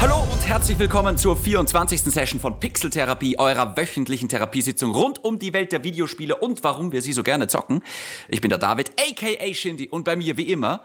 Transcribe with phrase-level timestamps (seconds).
[0.00, 2.02] Hallo und herzlich willkommen zur 24.
[2.02, 7.02] Session von Pixeltherapie, eurer wöchentlichen Therapiesitzung rund um die Welt der Videospiele und warum wir
[7.02, 7.82] sie so gerne zocken.
[8.28, 10.82] Ich bin der David, aka Shindy, und bei mir wie immer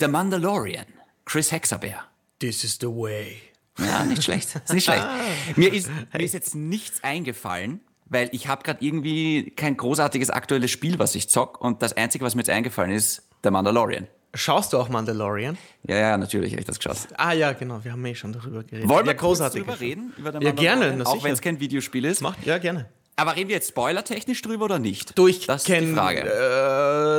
[0.00, 0.86] der Mandalorian,
[1.24, 2.04] Chris Hexabear.
[2.40, 3.36] This is the way.
[3.78, 4.56] Ja, nicht schlecht.
[4.56, 5.06] Ist nicht schlecht.
[5.56, 7.80] Mir ist, mir ist jetzt nichts eingefallen,
[8.10, 11.60] weil ich habe gerade irgendwie kein großartiges aktuelles Spiel, was ich zock.
[11.60, 14.08] Und das Einzige, was mir jetzt eingefallen ist, der Mandalorian.
[14.34, 15.56] Schaust du auch Mandalorian?
[15.86, 16.96] Ja, ja, natürlich habe ich das geschaut.
[17.16, 18.88] Ah ja, genau, wir haben eh schon darüber geredet.
[18.88, 19.62] Wollen wir ja, großartig.
[19.62, 20.12] drüber reden?
[20.18, 22.20] Über den Ja, gerne, na Auch wenn es kein Videospiel ist.
[22.20, 22.86] Macht, ja, gerne.
[23.16, 25.18] Aber reden wir jetzt spoilertechnisch drüber oder nicht?
[25.18, 26.20] Du, ich das ist die kenn, Frage.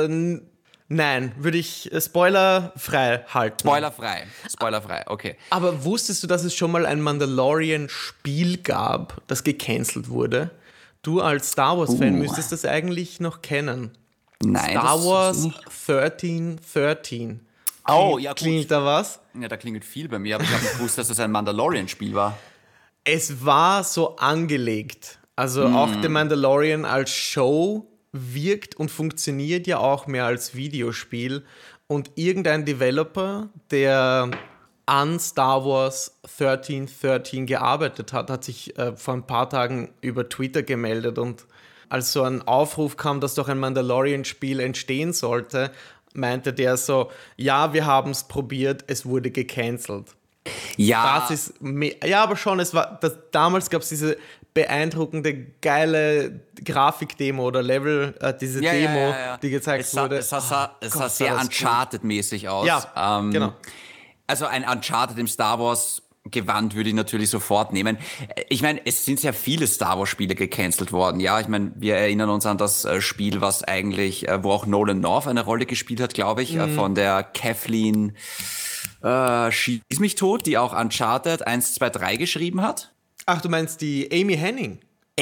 [0.08, 0.40] Äh,
[0.88, 3.58] nein, würde ich äh, spoilerfrei halten.
[3.60, 4.26] Spoilerfrei.
[4.50, 5.36] Spoilerfrei, okay.
[5.50, 10.52] Aber wusstest du, dass es schon mal ein Mandalorian-Spiel gab, das gecancelt wurde?
[11.02, 12.18] Du als Star Wars-Fan Uh.
[12.18, 13.92] müsstest das eigentlich noch kennen.
[14.42, 14.70] Nein.
[14.70, 15.48] Star Wars
[16.28, 17.40] 1313.
[17.88, 18.38] Oh, ja, gut.
[18.38, 19.20] Klingelt da was?
[19.38, 22.14] Ja, da klingelt viel bei mir, aber ich habe nicht gewusst, dass das ein Mandalorian-Spiel
[22.14, 22.36] war.
[23.04, 25.18] Es war so angelegt.
[25.36, 25.74] Also Hm.
[25.76, 31.44] auch The Mandalorian als Show wirkt und funktioniert ja auch mehr als Videospiel.
[31.86, 34.30] Und irgendein Developer, der
[34.90, 40.64] an Star Wars 1313 gearbeitet hat, hat sich äh, vor ein paar Tagen über Twitter
[40.64, 41.46] gemeldet und
[41.88, 45.70] als so ein Aufruf kam, dass doch ein Mandalorian-Spiel entstehen sollte,
[46.12, 50.06] meinte der so, ja, wir haben es probiert, es wurde gecancelt.
[50.76, 51.54] Ja, Das ist
[52.04, 54.16] ja, aber schon, es war das, damals gab es diese
[54.54, 59.36] beeindruckende, geile Grafikdemo oder Level, äh, diese ja, Demo, ja, ja.
[59.36, 60.18] die gezeigt es sah, wurde.
[60.18, 62.66] Es sah, sah, es Gott, sah sah sehr Uncharted-mäßig aus.
[62.66, 63.54] Ja, Ähm, genau.
[64.30, 67.98] Also ein Uncharted im Star Wars Gewand würde ich natürlich sofort nehmen.
[68.48, 71.18] Ich meine, es sind sehr viele Star Wars Spiele gecancelt worden.
[71.18, 74.66] Ja, ich meine, wir erinnern uns an das äh, Spiel, was eigentlich, äh, wo auch
[74.66, 76.74] Nolan North eine Rolle gespielt hat, glaube ich, äh, Mhm.
[76.76, 78.16] von der Kathleen
[79.02, 82.92] äh, Schieß mich tot, die auch Uncharted 1, 2, 3 geschrieben hat.
[83.26, 84.78] Ach, du meinst die Amy Henning?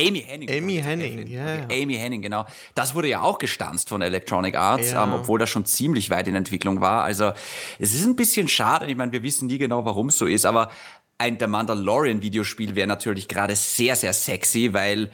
[0.06, 0.50] Amy Henning.
[0.50, 1.64] Amy Henning, ja.
[1.64, 2.46] Okay, Amy Henning, genau.
[2.74, 5.04] Das wurde ja auch gestanzt von Electronic Arts, Ja.
[5.04, 7.04] ähm, obwohl das schon ziemlich weit in Entwicklung war.
[7.04, 7.32] Also
[7.78, 8.86] es ist ein bisschen schade.
[8.86, 10.70] Ich meine, wir wissen nie genau, warum es so ist, aber
[11.18, 15.10] ein der Mandalorian-Videospiel wäre natürlich gerade sehr, sehr sexy, weil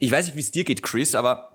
[0.00, 1.50] ich weiß nicht, wie es dir geht, Chris, aber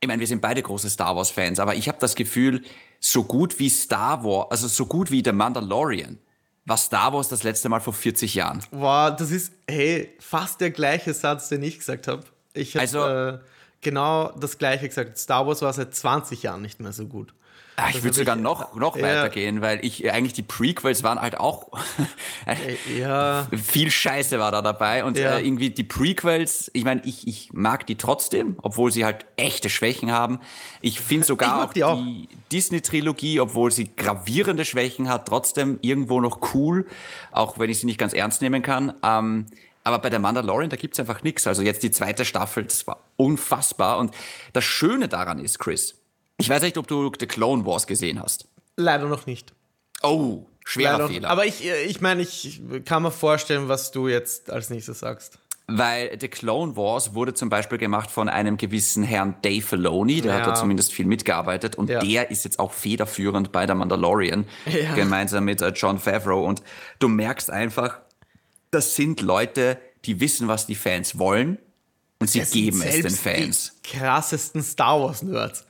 [0.00, 2.62] ich meine, wir sind beide große Star Wars-Fans, aber ich habe das Gefühl,
[2.98, 6.18] so gut wie Star Wars, also so gut wie der Mandalorian,
[6.70, 8.62] war Star Wars das letzte Mal vor 40 Jahren.
[8.70, 12.22] Wow, das ist, hey, fast der gleiche Satz, den ich gesagt habe.
[12.54, 13.38] Ich habe Also- äh,
[13.82, 15.18] genau das gleiche gesagt.
[15.18, 17.34] Star Wars war seit 20 Jahren nicht mehr so gut.
[17.82, 19.02] Ah, ich würde sogar ich- noch, noch ja.
[19.02, 21.68] weitergehen, weil ich eigentlich die Prequels waren halt auch
[22.96, 25.36] Ja, viel Scheiße war da dabei und Ja.
[25.38, 29.70] äh, irgendwie die Prequels, ich meine, ich, ich mag die trotzdem, obwohl sie halt echte
[29.70, 30.40] Schwächen haben.
[30.80, 31.98] Ich finde Ich sogar die auch.
[31.98, 36.86] die Disney-Trilogie, obwohl sie gravierende Schwächen hat, trotzdem irgendwo noch cool,
[37.32, 38.92] auch wenn ich sie nicht ganz ernst nehmen kann.
[39.02, 39.46] Ähm,
[39.84, 41.46] aber bei der Mandalorian, da gibt's einfach nichts.
[41.46, 43.98] Also jetzt die zweite Staffel, das war unfassbar.
[43.98, 44.14] Und
[44.52, 45.94] das Schöne daran ist, Chris,
[46.40, 48.46] ich weiß nicht, ob du The Clone Wars gesehen hast.
[48.76, 49.52] leider noch nicht.
[50.02, 51.28] Oh, schwerer Leider noch- Fehler.
[51.30, 55.38] Aber ich, äh, ich meine, ich kann mir vorstellen, was du jetzt als nächstes sagst.
[55.72, 60.32] Weil The Clone Wars wurde zum Beispiel gemacht von einem gewissen Herrn Dave Filoni, der
[60.34, 60.46] hat Ja.
[60.46, 62.00] da zumindest viel mitgearbeitet und Ja.
[62.00, 64.94] der ist jetzt auch federführend bei der Mandalorian, Ja.
[64.94, 66.44] gemeinsam mit äh, John Favreau.
[66.44, 66.62] Und
[66.98, 68.00] du merkst einfach,
[68.72, 71.58] das sind Leute, die wissen, was die Fans wollen
[72.18, 73.76] und sie Das geben es den Fans.
[73.84, 75.60] Die krassesten Star Wars-Nerds.
[75.60, 75.69] Wenn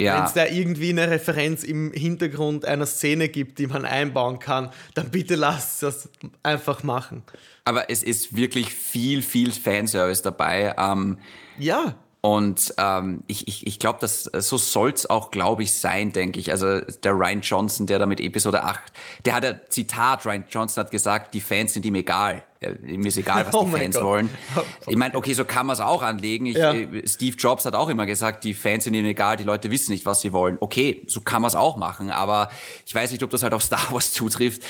[0.00, 0.24] Ja.
[0.26, 5.10] es da irgendwie eine Referenz im Hintergrund einer Szene gibt, die man einbauen kann, dann
[5.10, 6.08] bitte lasst das
[6.42, 7.22] einfach machen.
[7.64, 10.74] Aber es ist wirklich viel, viel Fanservice dabei.
[10.78, 11.18] Ähm,
[11.58, 11.96] Ja,
[12.28, 16.38] Und ähm, ich, ich, ich glaube, dass äh, so soll's auch, glaube ich, sein, denke
[16.38, 16.50] ich.
[16.50, 18.80] Also der Ryan Johnson, der da mit Episode 8,
[19.24, 22.42] der hat ja, Zitat, Ryan Johnson hat gesagt, die Fans sind ihm egal.
[22.60, 24.04] Äh, Mir ist egal, was Oh die Fans Gott.
[24.04, 24.30] wollen.
[24.88, 26.44] Ich meine, okay, so kann man es auch anlegen.
[26.44, 26.74] Ich, Ja.
[26.74, 29.92] äh, Steve Jobs hat auch immer gesagt, die Fans sind ihm egal, die Leute wissen
[29.92, 30.58] nicht, was sie wollen.
[30.60, 32.50] Okay, so kann man es auch machen, aber
[32.84, 34.62] ich weiß nicht, ob das halt auf Star Wars zutrifft.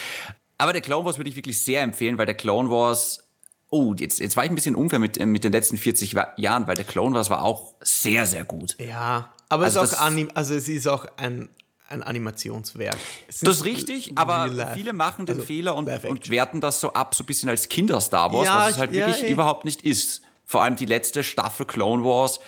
[0.58, 3.24] Aber der Clone Wars würde ich wirklich sehr empfehlen, weil der Clone Wars
[3.70, 6.32] Oh, jetzt, jetzt war ich ein bisschen unfair mit, äh, mit den letzten 40 Wa-
[6.36, 8.76] Jahren, weil der Clone Wars war auch sehr, sehr gut.
[8.78, 9.32] ja.
[9.50, 11.48] Aber Also es, ist auch Anim also es ist auch ein,
[11.88, 12.96] ein Animationswerk.
[13.28, 17.14] Das ist richtig, aber viele machen den Also, Fehler und, und werten das so ab,
[17.14, 19.32] so ein bisschen als Kinder-Star Wars, Ja, was es halt ja, wirklich eh.
[19.32, 20.20] überhaupt nicht ist.
[20.44, 22.40] Vor allem die letzte Staffel Clone Wars.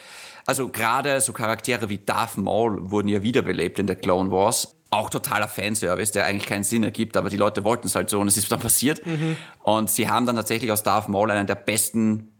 [0.47, 4.77] Also gerade so Charaktere wie Darth Maul wurden ja wiederbelebt in der Clone Wars.
[4.91, 8.19] Auch totaler Fanservice, der eigentlich keinen Sinn ergibt, aber die Leute wollten es halt so
[8.21, 9.07] und es ist dann passiert.
[9.07, 9.37] Mhm.
[9.63, 12.33] Und sie haben dann tatsächlich aus Darth Maul einen der besten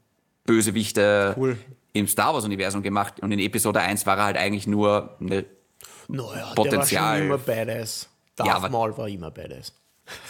[0.45, 1.57] Bösewichte Cool.
[1.93, 3.21] im Star Wars-Universum gemacht.
[3.21, 5.45] Und in Episode 1 war er halt eigentlich nur eine
[6.09, 7.21] naja, Potenzial.
[7.21, 8.09] Der war schon immer badass.
[8.35, 9.73] Darth Ja, Maul war immer badass.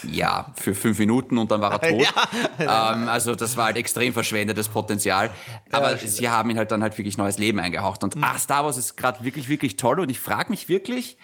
[0.03, 2.13] Ja, für fünf Minuten und dann war er tot.
[2.59, 5.31] ähm, also das war halt extrem verschwendetes Potenzial.
[5.71, 6.11] Aber stimmt.
[6.11, 8.03] sie haben ihn halt dann halt wirklich neues Leben eingehaucht.
[8.03, 9.99] Und ah, Star Wars ist gerade wirklich, wirklich toll.
[9.99, 11.17] Und ich frage mich wirklich,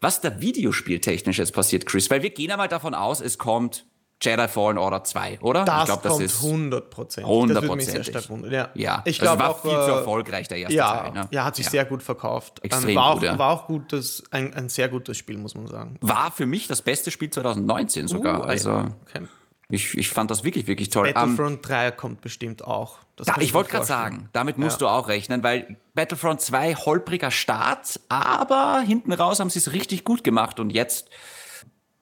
[0.00, 2.10] was da videospieltechnisch jetzt passiert, Chris.
[2.10, 3.86] Weil wir gehen einmal davon aus, es kommt
[4.22, 5.64] Jedi Fallen Order 2, oder?
[5.64, 7.26] Das ich glaube, das kommt ist 100 Prozent.
[7.26, 8.06] Das würde mich sehr hundertprozentig.
[8.08, 8.52] stark wundern.
[8.52, 9.60] Ja, Ja, ich also glaube war auch.
[9.62, 11.12] viel zu äh, erfolgreich, der erste Ja, Teil.
[11.12, 11.28] Ne?
[11.30, 12.60] ja, hat sich sehr gut verkauft.
[12.62, 13.38] Extrem war, auch, gut, ja.
[13.38, 15.96] war auch gutes, ein, ein sehr gutes Spiel, muss man sagen.
[16.00, 18.40] War für mich das beste Spiel 2019 sogar.
[18.40, 19.26] Uh, also okay.
[19.74, 21.08] Ich, ich fand das wirklich, wirklich toll.
[21.08, 22.98] Ähm, Battlefront 3 kommt bestimmt auch.
[23.16, 28.00] Da, ich wollte gerade sagen, damit musst du auch rechnen, weil Battlefront 2 holpriger Start,
[28.08, 31.10] aber hinten raus haben sie es richtig gut gemacht und jetzt,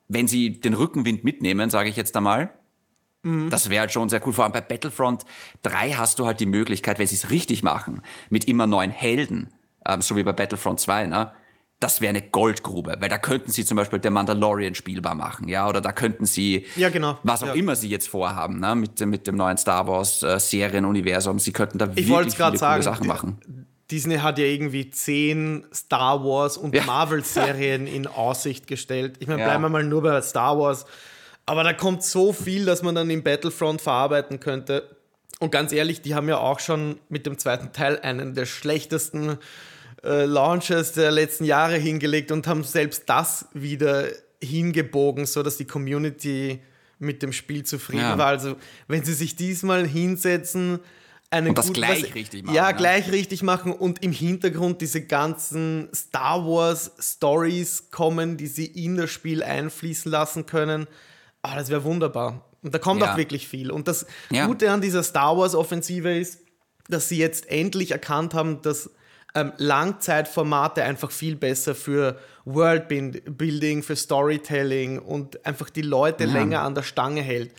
[0.08, 2.50] wenn sie den Rückenwind mitnehmen, sage ich jetzt einmal,
[3.24, 3.50] Mhm.
[3.50, 4.32] das wäre halt schon sehr cool.
[4.32, 5.24] Vor allem bei Battlefront
[5.62, 9.52] 3 hast du halt die Möglichkeit, wenn sie es richtig machen, mit immer neuen Helden,
[9.86, 11.32] ähm, so wie bei Battlefront 2, ne?
[11.82, 15.68] Das wäre eine Goldgrube, weil da könnten sie zum Beispiel der Mandalorian spielbar machen, ja,
[15.68, 17.18] oder da könnten sie Ja, genau.
[17.24, 17.54] was auch Ja.
[17.54, 21.38] immer sie jetzt vorhaben, ne, mit, dem- mit dem neuen Star Wars äh, Serienuniversum.
[21.40, 22.82] Sie könnten da Ich wirklich viele sagen.
[22.82, 23.66] Sachen machen.
[23.90, 26.84] Disney hat ja irgendwie zehn Star Wars und Ja.
[26.84, 29.16] Marvel-Serien in Aussicht gestellt.
[29.18, 30.86] Ich meine, bleiben wir mal nur bei Star Wars.
[31.46, 34.88] Aber da kommt so viel, dass man dann im Battlefront verarbeiten könnte.
[35.40, 39.38] Und ganz ehrlich, die haben ja auch schon mit dem zweiten Teil einen der schlechtesten
[40.04, 44.06] äh, Launches der letzten Jahre hingelegt und haben selbst das wieder
[44.42, 46.60] hingebogen, sodass die Community
[46.98, 48.18] mit dem Spiel zufrieden Ja.
[48.18, 48.26] war.
[48.26, 48.56] Also,
[48.88, 50.80] wenn sie sich diesmal hinsetzen,
[51.30, 52.76] eine Und das gute- gleich was- richtig machen, Ja, ne?
[52.76, 58.96] gleich richtig machen und im Hintergrund diese ganzen Star Wars Stories kommen, die sie in
[58.96, 60.86] das Spiel einfließen lassen können.
[61.40, 62.44] Ah, das wäre wunderbar.
[62.62, 63.12] Und da kommt Ja.
[63.12, 63.70] auch wirklich viel.
[63.70, 64.46] Und das Ja.
[64.46, 66.38] Gute an dieser Star Wars Offensive ist,
[66.88, 68.90] dass sie jetzt endlich erkannt haben, dass
[69.34, 76.74] ähm, Langzeitformate einfach viel besser für Worldbuilding, für Storytelling und einfach die Leute länger an
[76.74, 77.52] der Stange hält.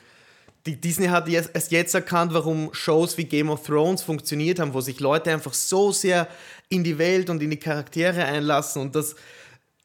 [0.66, 4.74] Die Disney hat jetzt, erst jetzt erkannt, warum Shows wie Game of Thrones funktioniert haben,
[4.74, 6.28] wo sich Leute einfach so sehr
[6.70, 8.82] in die Welt und in die Charaktere einlassen.
[8.82, 9.16] Und das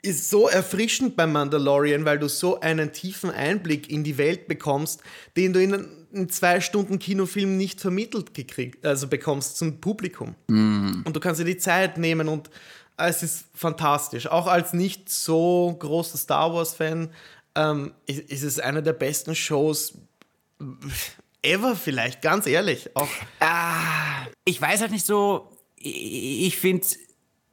[0.02, 5.00] ist so erfrischend beim Mandalorian, weil du so einen tiefen Einblick in die Welt bekommst,
[5.37, 10.34] den du in einem zwei Stunden Kinofilm nicht vermittelt gekriegt, also bekommst zum Publikum.
[11.05, 12.50] Und du kannst dir die Zeit nehmen und
[12.96, 14.26] es ist fantastisch.
[14.26, 17.10] Auch als nicht so großer Star Wars-Fan
[17.55, 19.99] ähm, ist, ist es einer der besten Shows
[21.43, 22.90] ever vielleicht, ganz ehrlich.
[22.94, 23.08] Auch
[24.44, 26.87] Ich weiß halt nicht so, ich ich finde,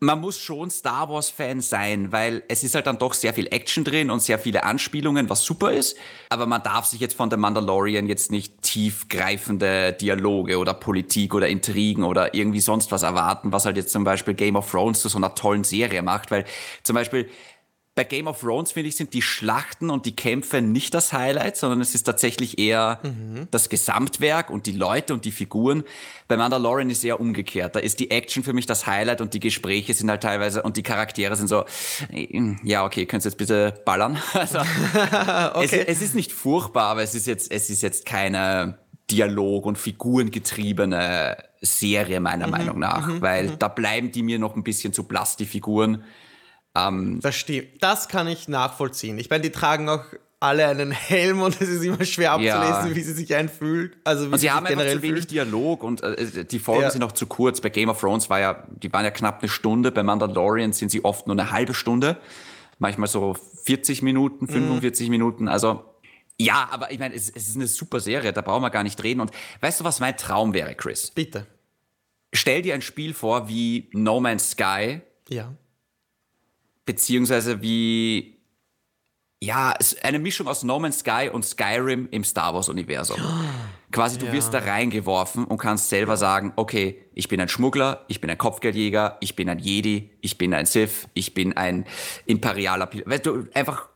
[0.06, 3.84] man muss schon Star Wars-Fan sein, weil es ist halt dann doch sehr viel Action
[3.84, 5.98] drin und sehr viele Anspielungen, was super ist.
[6.30, 11.48] Aber man darf sich jetzt von The Mandalorian jetzt nicht tiefgreifende Dialoge oder Politik oder
[11.50, 15.10] Intrigen oder irgendwie sonst was erwarten, was halt jetzt zum Beispiel Game of Thrones zu
[15.10, 16.46] so einer tollen Serie macht, weil
[16.84, 17.28] zum Beispiel
[17.96, 21.56] bei Game of Thrones, finde ich, sind die Schlachten und die Kämpfe nicht das Highlight,
[21.56, 23.00] sondern es ist tatsächlich eher
[23.52, 25.86] das Gesamtwerk und die Leute und die Figuren.
[26.28, 27.74] Bei Mandalorian ist eher umgekehrt.
[27.74, 30.76] Da ist die Action für mich das Highlight und die Gespräche sind halt teilweise und
[30.76, 31.64] die Charaktere sind so,
[32.64, 34.18] ja, okay, könntest jetzt bitte ballern.
[34.34, 34.60] Also,
[35.62, 38.78] es, es ist nicht furchtbar, aber es ist jetzt, es ist jetzt keine
[39.10, 44.94] Dialog- und Figurengetriebene Serie, meiner Meinung nach, weil da bleiben die mir noch ein bisschen
[44.94, 46.04] zu blass, die Figuren.
[47.22, 47.68] Das stimmt.
[47.82, 49.18] Das kann ich nachvollziehen.
[49.18, 50.04] Ich meine, die tragen auch
[50.42, 52.96] alle einen Helm und es ist immer schwer abzulesen, Ja.
[52.96, 53.96] wie sie sich einfühlen.
[54.04, 55.28] Also wie Und sie sich haben einfach zu wenig fühlen.
[55.28, 56.92] Dialog und äh, die Folgen Ja.
[56.92, 57.62] sind auch zu kurz.
[57.62, 59.92] Bei Game of Thrones war ja, die waren ja knapp eine Stunde.
[59.92, 62.18] Bei Mandalorian sind sie oft nur eine halbe Stunde.
[62.78, 64.06] Manchmal so 40 Mhm.
[64.06, 65.48] Minuten, 45 Minuten.
[65.48, 65.86] Also
[66.38, 69.02] ja, aber ich meine, es, es ist eine super Serie, da brauchen wir gar nicht
[69.02, 69.22] reden.
[69.22, 71.12] Und weißt du, was mein Traum wäre, Chris?
[71.12, 71.48] Bitte.
[72.34, 75.54] Stell dir ein Spiel vor wie No Man's Sky, Ja.
[76.86, 78.36] Beziehungsweise wie
[79.44, 83.18] ja, es- eine Mischung aus No Man's Sky und Skyrim im Star Wars Universum.
[83.92, 88.20] Quasi du wirst da reingeworfen und kannst selber sagen, okay, ich bin ein Schmuggler, ich
[88.22, 91.86] bin ein Kopfgeldjäger, ich bin ein Jedi, ich bin ein Sith, ich bin ein
[92.26, 93.08] imperialer Pilot.
[93.08, 93.88] Weißt du, einfach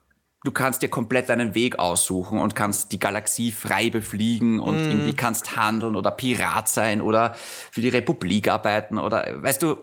[0.46, 5.14] du kannst dir komplett deinen Weg aussuchen und kannst die Galaxie frei befliegen und irgendwie
[5.14, 7.34] kannst handeln oder Pirat sein oder
[7.72, 9.78] für die Republik arbeiten oder weißt du,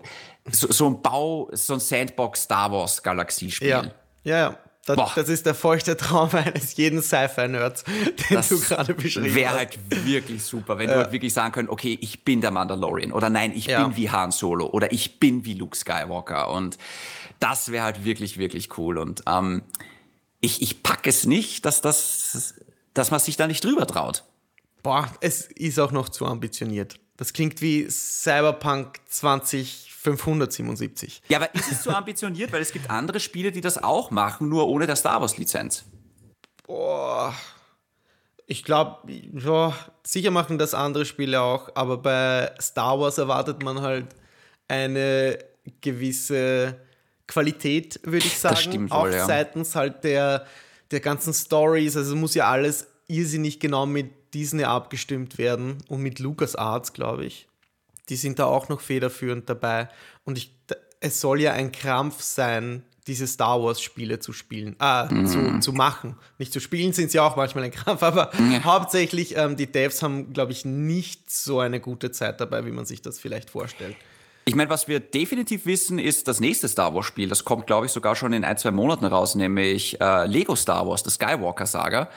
[0.52, 3.68] so, so ein Bau, so ein Sandbox Star Wars Galaxiespiel.
[3.68, 3.90] Ja.
[4.24, 4.58] Ja, ja.
[4.86, 7.82] Das, das ist der feuchte Traum eines jeden Sci-Fi-Nerds,
[8.30, 9.56] den du gerade beschrieben Wäre hast.
[9.58, 13.28] halt wirklich super, wenn du halt wirklich sagen könnt, okay, ich bin der Mandalorian oder
[13.28, 13.82] nein, ich Ja.
[13.84, 16.78] bin wie Han Solo oder ich bin wie Luke Skywalker und
[17.40, 19.62] das wäre halt wirklich, wirklich cool und ähm,
[20.40, 22.54] ich, ich pack es nicht, dass das,
[22.94, 24.22] dass man sich da nicht drüber traut.
[24.84, 27.00] Boah, es ist auch noch zu ambitioniert.
[27.16, 29.00] Das klingt wie Cyberpunk
[30.14, 31.22] 577.
[31.28, 32.52] Ja, aber ist es so ambitioniert?
[32.52, 35.84] Weil es gibt andere Spiele, die das auch machen, nur ohne der Star Wars-Lizenz.
[36.66, 37.34] Boah.
[38.46, 43.80] Ich glaube, ja, sicher machen das andere Spiele auch, aber bei Star Wars erwartet man
[43.80, 44.06] halt
[44.68, 45.38] eine
[45.80, 46.76] gewisse
[47.26, 48.56] Qualität, würde ich sagen.
[48.56, 49.26] Stimmt auch ja.
[49.26, 50.46] seitens halt der,
[50.90, 51.96] der ganzen Stories.
[51.96, 57.48] Also muss ja alles irrsinnig genau mit Disney abgestimmt werden und mit LucasArts, glaube ich.
[58.08, 59.88] Die sind da auch noch federführend dabei.
[60.24, 60.54] Und ich,
[61.00, 65.26] es soll ja ein Krampf sein, diese Star Wars-Spiele zu spielen, äh, Mhm.
[65.28, 66.16] zu, zu machen.
[66.38, 68.32] Nicht zu spielen sind sie auch manchmal ein Krampf, aber
[68.64, 72.84] hauptsächlich ähm, die Devs haben, glaube ich, nicht so eine gute Zeit dabei, wie man
[72.84, 73.94] sich das vielleicht vorstellt.
[74.48, 77.28] Ich meine, was wir definitiv wissen, ist das nächste Star Wars-Spiel.
[77.28, 80.86] Das kommt, glaube ich, sogar schon in ein, zwei Monaten raus, nämlich äh, Lego Star
[80.86, 82.08] Wars, das Skywalker-Saga.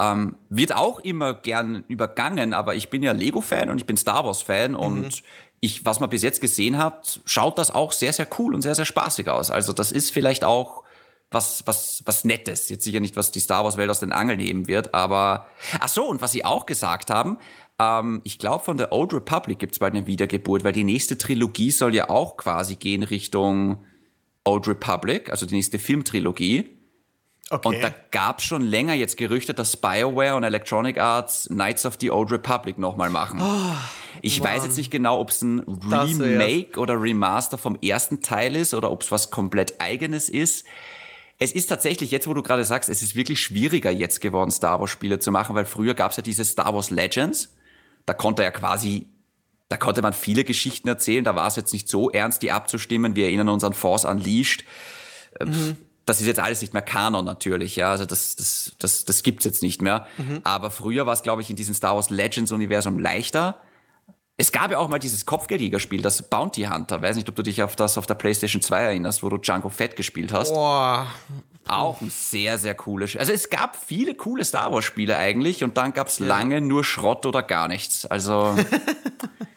[0.00, 4.24] Ähm, wird auch immer gern übergangen, aber ich bin ja Lego-Fan und ich bin Star
[4.24, 5.22] Wars-Fan und
[5.60, 8.74] ich, was man bis jetzt gesehen hat, schaut das auch sehr, sehr cool und sehr,
[8.74, 9.50] sehr spaßig aus.
[9.50, 10.84] Also das ist vielleicht auch
[11.30, 12.70] was, was, was Nettes.
[12.70, 15.48] Jetzt sicher nicht, was die Star Wars-Welt aus den Angeln heben wird, aber
[15.80, 17.38] ach so, und was sie auch gesagt haben,
[17.78, 21.70] ähm, ich glaube, von der Old Republic gibt's bald eine Wiedergeburt, weil die nächste Trilogie
[21.70, 23.84] soll ja auch quasi gehen Richtung
[24.44, 26.70] Old Republic, also die nächste Filmtrilogie.
[27.50, 27.68] Okay.
[27.68, 32.10] Und da gab's schon länger jetzt Gerüchte, dass BioWare und Electronic Arts Knights of the
[32.10, 33.42] Old Republic nochmal machen.
[34.22, 35.60] ich weiß jetzt nicht genau, ob es ein.
[35.60, 40.64] Remake oder Remaster vom ersten Teil ist oder ob es was komplett eigenes ist.
[41.38, 44.80] Es ist tatsächlich, jetzt wo du gerade sagst, es ist wirklich schwieriger jetzt geworden, Star
[44.80, 47.54] Wars Spiele zu machen, weil früher gab's ja diese Star Wars Legends.
[48.06, 49.08] Da konnte ja quasi,
[49.68, 53.16] da konnte man viele Geschichten erzählen, da war es jetzt nicht so ernst, die abzustimmen.
[53.16, 54.64] Wir erinnern uns an Force Unleashed
[56.06, 59.44] das ist jetzt alles nicht mehr Kanon natürlich, ja, also das, das, das, das gibt's
[59.44, 60.06] jetzt nicht mehr.
[60.44, 63.60] Aber früher war es, glaube ich, in diesem Star Wars Legends Universum leichter.
[64.36, 67.00] Es gab ja auch mal dieses Kopfgeldjägerspiel, das Bounty Hunter.
[67.00, 69.68] Weiß nicht, ob du dich auf das auf der PlayStation 2 erinnerst, wo du Django
[69.68, 70.52] Fett gespielt hast.
[70.52, 71.06] Boah,
[71.66, 73.20] Auch ein sehr, sehr cooles Spiel.
[73.20, 77.24] Also es gab viele coole Star Wars Spiele eigentlich und dann gab's lange nur Schrott
[77.26, 78.04] oder gar nichts.
[78.06, 78.56] Also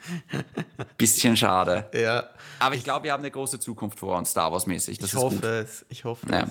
[0.97, 1.89] bisschen schade.
[1.93, 2.23] ja.
[2.59, 4.97] Aber ich glaube, wir haben eine große Zukunft vor uns, Star Wars mäßig.
[4.97, 5.43] Das Ich hoffe gut.
[5.45, 5.85] es.
[5.89, 6.43] Ich hoffe Ja.
[6.43, 6.49] es.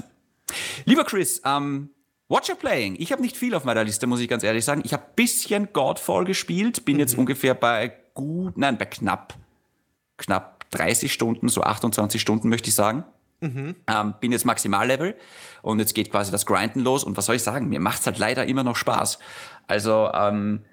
[0.85, 1.91] Lieber Chris, ähm,
[2.29, 2.95] Watcher Playing.
[3.01, 4.83] Ich habe nicht viel auf meiner Liste, muss ich ganz ehrlich sagen.
[4.85, 9.35] Ich habe bisschen Godfall gespielt, bin jetzt ungefähr bei gut, nein, bei knapp,
[10.17, 13.05] knapp 30 Stunden, so 28 Stunden möchte ich sagen.
[13.41, 15.15] Ähm, bin jetzt Maximallevel
[15.63, 17.05] und jetzt geht quasi das Grinden los.
[17.05, 17.69] Und was soll ich sagen?
[17.69, 19.19] Mir macht's halt leider immer noch Spaß.
[19.67, 20.65] Also ähm,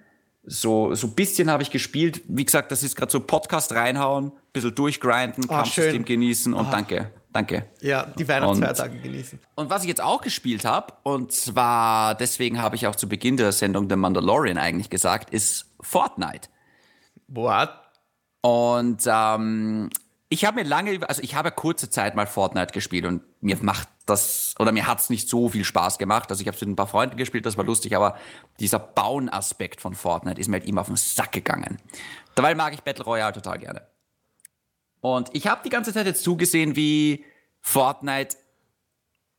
[0.46, 2.22] so so bisschen habe ich gespielt.
[2.28, 6.06] Wie gesagt, das ist gerade so Podcast reinhauen, bisschen durchgrinden, Ah, Kampfsystem schön.
[6.06, 7.66] genießen und danke, danke.
[7.82, 9.40] Ja, die Weihnachtsfeiertage genießen.
[9.56, 13.38] Und was ich jetzt auch gespielt habe, und zwar deswegen habe ich auch zu Beginn
[13.38, 16.50] der Sendung The Mandalorian eigentlich gesagt, ist Fortnite.
[17.28, 17.82] Boah,
[18.42, 19.90] Und ähm,
[20.34, 23.88] ich habe mir lange, also ich habe kurze Zeit mal Fortnite gespielt und mir macht
[24.08, 26.32] das, oder mir hat's nicht so viel Spaß gemacht.
[26.32, 28.18] Also ich habe es mit ein paar Freunden gespielt, das war lustig, aber
[28.60, 31.78] dieser Bauen-Aspekt von Fortnite ist mir halt immer auf den Sack gegangen.
[32.34, 33.88] Dabei mag ich Battle Royale total gerne.
[35.02, 37.26] Und ich habe die ganze Zeit jetzt zugesehen, wie
[37.62, 38.36] Fortnite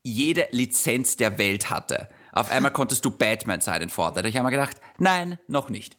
[0.01, 2.07] jede Lizenz der Welt hatte.
[2.31, 4.29] Auf einmal konntest du Batman sein in Fortnite.
[4.29, 5.97] Ich habe mir gedacht, nein, noch nicht.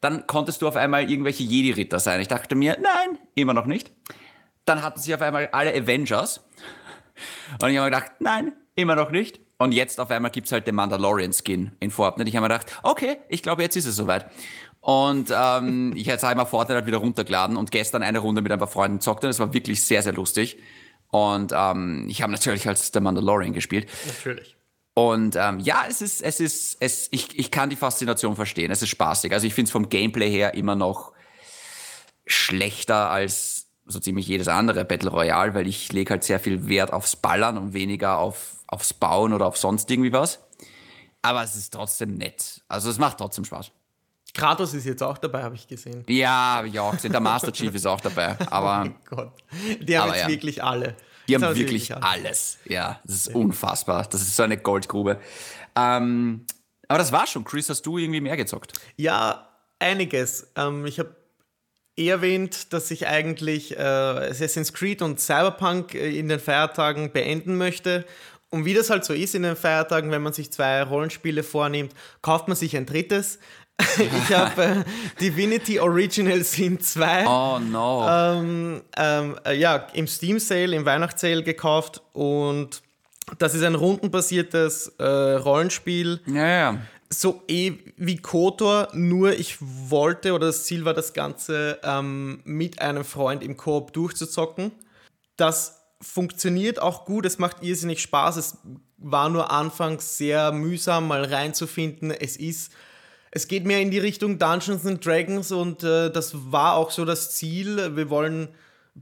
[0.00, 2.22] Dann konntest du auf einmal irgendwelche Jedi-Ritter sein.
[2.22, 3.92] Ich dachte mir, nein, immer noch nicht.
[4.70, 6.38] Dann hatten sie auf einmal alle Avengers.
[7.60, 9.40] Und ich habe mir gedacht, nein, immer noch nicht.
[9.58, 12.28] Und jetzt auf einmal gibt's halt den Mandalorian-Skin in Fortnite.
[12.28, 14.30] Ich habe mir gedacht, okay, ich glaube, jetzt ist es soweit.
[14.78, 18.60] Und ähm, ich hatte einmal Fortnite halt wieder runtergeladen und gestern eine Runde mit ein
[18.60, 20.56] paar Freunden zockt und es war wirklich sehr, sehr lustig.
[21.08, 23.88] Und ähm, ich habe natürlich als der Mandalorian gespielt.
[24.06, 24.56] natürlich.
[24.94, 28.70] Und ähm, ja, es ist, es ist, es, ich, ich kann die Faszination verstehen.
[28.70, 29.32] Es ist spaßig.
[29.32, 31.12] Also ich finde es vom Gameplay her immer noch
[32.24, 36.92] schlechter als so ziemlich jedes andere Battle Royale, weil ich lege halt sehr viel Wert
[36.92, 40.40] aufs Ballern und weniger auf, aufs Bauen oder auf sonst irgendwie was.
[41.22, 42.62] Aber es ist trotzdem nett.
[42.68, 43.72] Also es macht trotzdem Spaß.
[44.32, 46.04] Kratos ist jetzt auch dabei, habe ich gesehen.
[46.08, 47.12] Ja, hab ich auch gesehen.
[47.12, 48.36] Der Master Chief ist auch dabei.
[48.50, 49.32] Aber Oh Gott.
[49.80, 50.28] Die haben jetzt ja.
[50.28, 50.96] wirklich alle.
[51.28, 52.02] Die haben wirklich alle.
[52.02, 52.58] alles.
[52.64, 54.06] Ja, das ist unfassbar.
[54.08, 55.20] Das ist so eine Goldgrube.
[55.76, 56.46] Ähm,
[56.88, 57.44] aber das war schon.
[57.44, 58.72] Chris, hast du irgendwie mehr gezockt?
[58.96, 60.50] Ja, einiges.
[60.56, 61.14] Ähm, ich habe
[62.08, 68.04] erwähnt, dass ich eigentlich äh, Assassin's Creed und Cyberpunk äh, in den Feiertagen beenden möchte.
[68.50, 71.94] Und wie das halt so ist in den Feiertagen, wenn man sich zwei Rollenspiele vornimmt,
[72.20, 73.38] kauft man sich ein drittes.
[73.98, 74.84] ich habe äh,
[75.20, 78.06] Divinity Original Sin 2 Oh no.
[78.08, 82.82] ähm, ähm, äh, ja, im Steam Sale, im Weihnachtssale gekauft und
[83.38, 86.20] das ist ein rundenbasiertes äh, Rollenspiel.
[86.26, 86.78] ja, ja.
[87.12, 92.80] So eh wie Kotor, nur ich wollte oder das Ziel war, das Ganze ähm, mit
[92.80, 94.70] einem Freund im Koop durchzuzocken.
[95.36, 98.36] Das funktioniert auch gut, es macht irrsinnig Spaß.
[98.36, 98.58] Es
[98.96, 102.12] war nur anfangs sehr mühsam, mal reinzufinden.
[102.12, 102.72] Es ist,
[103.32, 107.04] es geht mehr in die Richtung Dungeons and Dragons und äh, das war auch so
[107.04, 107.96] das Ziel.
[107.96, 108.48] Wir wollen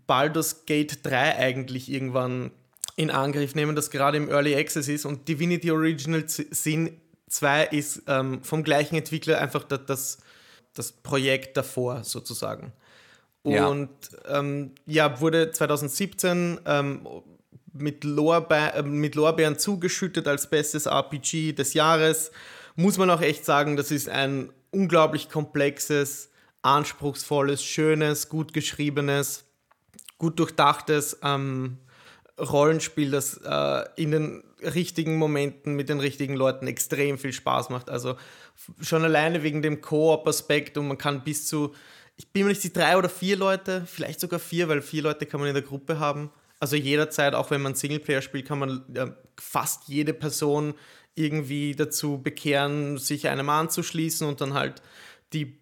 [0.07, 2.53] Baldur's Gate 3 eigentlich irgendwann
[2.97, 8.03] in Angriff nehmen, das gerade im Early Access ist und Divinity Original Sin 2 ist
[8.07, 10.19] ähm, vom gleichen Entwickler einfach das, das,
[10.75, 12.73] das Projekt davor sozusagen.
[13.43, 17.07] Und ja, ähm, ja wurde 2017 ähm,
[17.73, 22.31] mit, Lorbe äh, mit Lorbeeren zugeschüttet als bestes RPG des Jahres.
[22.77, 26.31] Muss man auch echt sagen, das ist ein unglaublich komplexes,
[26.63, 29.45] anspruchsvolles, schönes, gut geschriebenes,
[30.19, 31.79] gut durchdachtes ähm,
[32.39, 37.91] Rollenspiel, das äh, in den richtigen Momenten mit den richtigen Leuten extrem viel Spaß macht.
[37.91, 38.17] Also
[38.81, 41.75] schon alleine wegen dem Koop-Aspekt und man kann bis zu,
[42.17, 45.27] ich bin mir nicht die drei oder vier Leute, vielleicht sogar vier, weil vier Leute
[45.27, 46.31] kann man in der Gruppe haben.
[46.61, 50.75] Also jederzeit, auch wenn man Singleplayer spielt, kann man ja, fast jede Person
[51.15, 54.83] irgendwie dazu bekehren, sich einem anzuschließen und dann halt
[55.33, 55.59] die,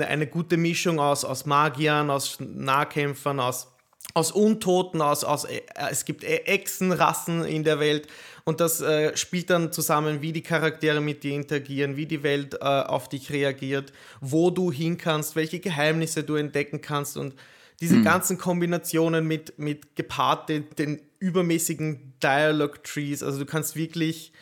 [0.00, 3.72] eine gute Mischung aus, aus Magiern, aus Nahkämpfern, aus
[4.14, 8.08] aus Untoten, aus, aus äh, es gibt e-, Echsenrassen in der Welt
[8.44, 12.54] und das äh, spielt dann zusammen, wie die Charaktere mit dir interagieren, wie die Welt
[12.54, 17.16] äh, auf dich reagiert, wo du hin kannst, welche Geheimnisse du entdecken kannst.
[17.16, 17.34] Und
[17.80, 18.04] diese mhm.
[18.04, 24.32] ganzen Kombinationen mit, mit gepaart den, den übermäßigen Dialog Trees, also du kannst wirklich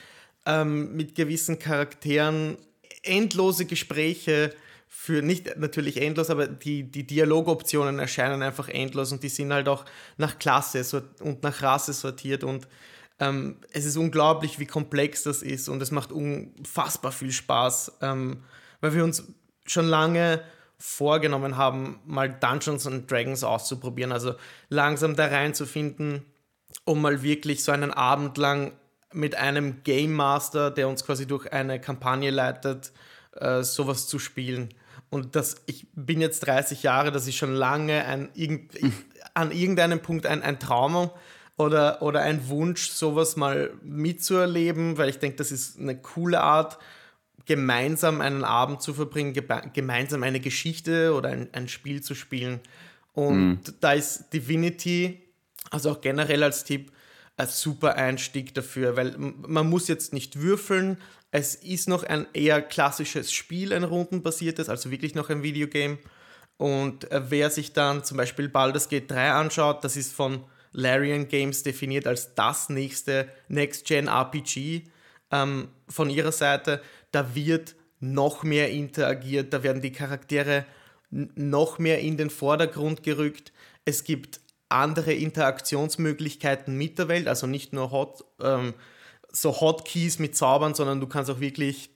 [0.46, 2.56] ähm, mit gewissen Charakteren
[3.02, 4.54] endlose Gespräche
[4.88, 9.68] für nicht natürlich endlos, aber die, die Dialogoptionen erscheinen einfach endlos und die sind halt
[9.68, 9.84] auch
[10.18, 10.84] nach Klasse
[11.20, 12.44] und nach Rasse sortiert.
[12.44, 12.66] Und
[13.20, 18.42] ähm, es ist unglaublich, wie komplex das ist und es macht unfassbar viel Spaß, ähm,
[18.80, 19.24] weil wir uns
[19.66, 20.42] schon lange
[20.78, 24.34] vorgenommen haben, mal Dungeons and Dragons auszuprobieren, also
[24.70, 26.24] langsam da reinzufinden,
[26.84, 28.72] um mal wirklich so einen Abend lang
[29.12, 32.92] mit einem Game Master, der uns quasi durch eine Kampagne leitet,
[33.36, 34.70] äh, sowas zu spielen.
[35.10, 38.72] Und das, ich bin jetzt 30 Jahre, das ist schon lange ein, irgend,
[39.34, 41.10] an irgendeinem Punkt ein, ein Traum
[41.60, 46.78] oder, oder ein Wunsch, sowas mal mitzuerleben, weil ich denke, das ist eine coole Art,
[47.44, 49.34] gemeinsam einen Abend zu verbringen,
[49.74, 52.60] gemeinsam eine Geschichte oder ein, ein Spiel zu spielen.
[53.12, 53.60] Und mhm.
[53.80, 55.20] da ist Divinity,
[55.70, 56.92] also auch generell als Tipp,
[57.36, 60.96] ein super Einstieg dafür, weil man muss jetzt nicht würfeln,
[61.30, 65.98] es ist noch ein eher klassisches Spiel, ein rundenbasiertes, also wirklich noch ein Videogame.
[66.56, 71.28] Und äh, wer sich dann zum Beispiel Baldur's Gate 3 anschaut, das ist von Larian
[71.28, 74.84] Games definiert als das nächste Next-Gen-RPG
[75.30, 76.80] ähm, von ihrer Seite.
[77.12, 80.64] Da wird noch mehr interagiert, da werden die Charaktere
[81.10, 83.52] noch mehr in den Vordergrund gerückt.
[83.84, 88.74] Es gibt andere Interaktionsmöglichkeiten mit der Welt, also nicht nur Hot, ähm,
[89.32, 91.90] so Hotkeys mit Zaubern, sondern du kannst auch wirklich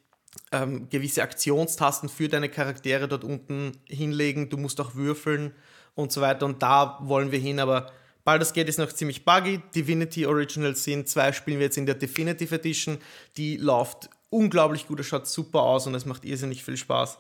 [0.52, 4.50] ähm, gewisse Aktionstasten für deine Charaktere dort unten hinlegen.
[4.50, 5.52] Du musst auch würfeln
[5.94, 6.46] und so weiter.
[6.46, 7.92] Und da wollen wir hin, aber
[8.24, 9.60] Baldur's Gate ist noch ziemlich buggy.
[9.74, 12.98] Divinity Original Sin 2 spielen wir jetzt in der Definitive Edition.
[13.36, 17.18] Die läuft unglaublich gut, es schaut super aus und es macht irrsinnig viel Spaß.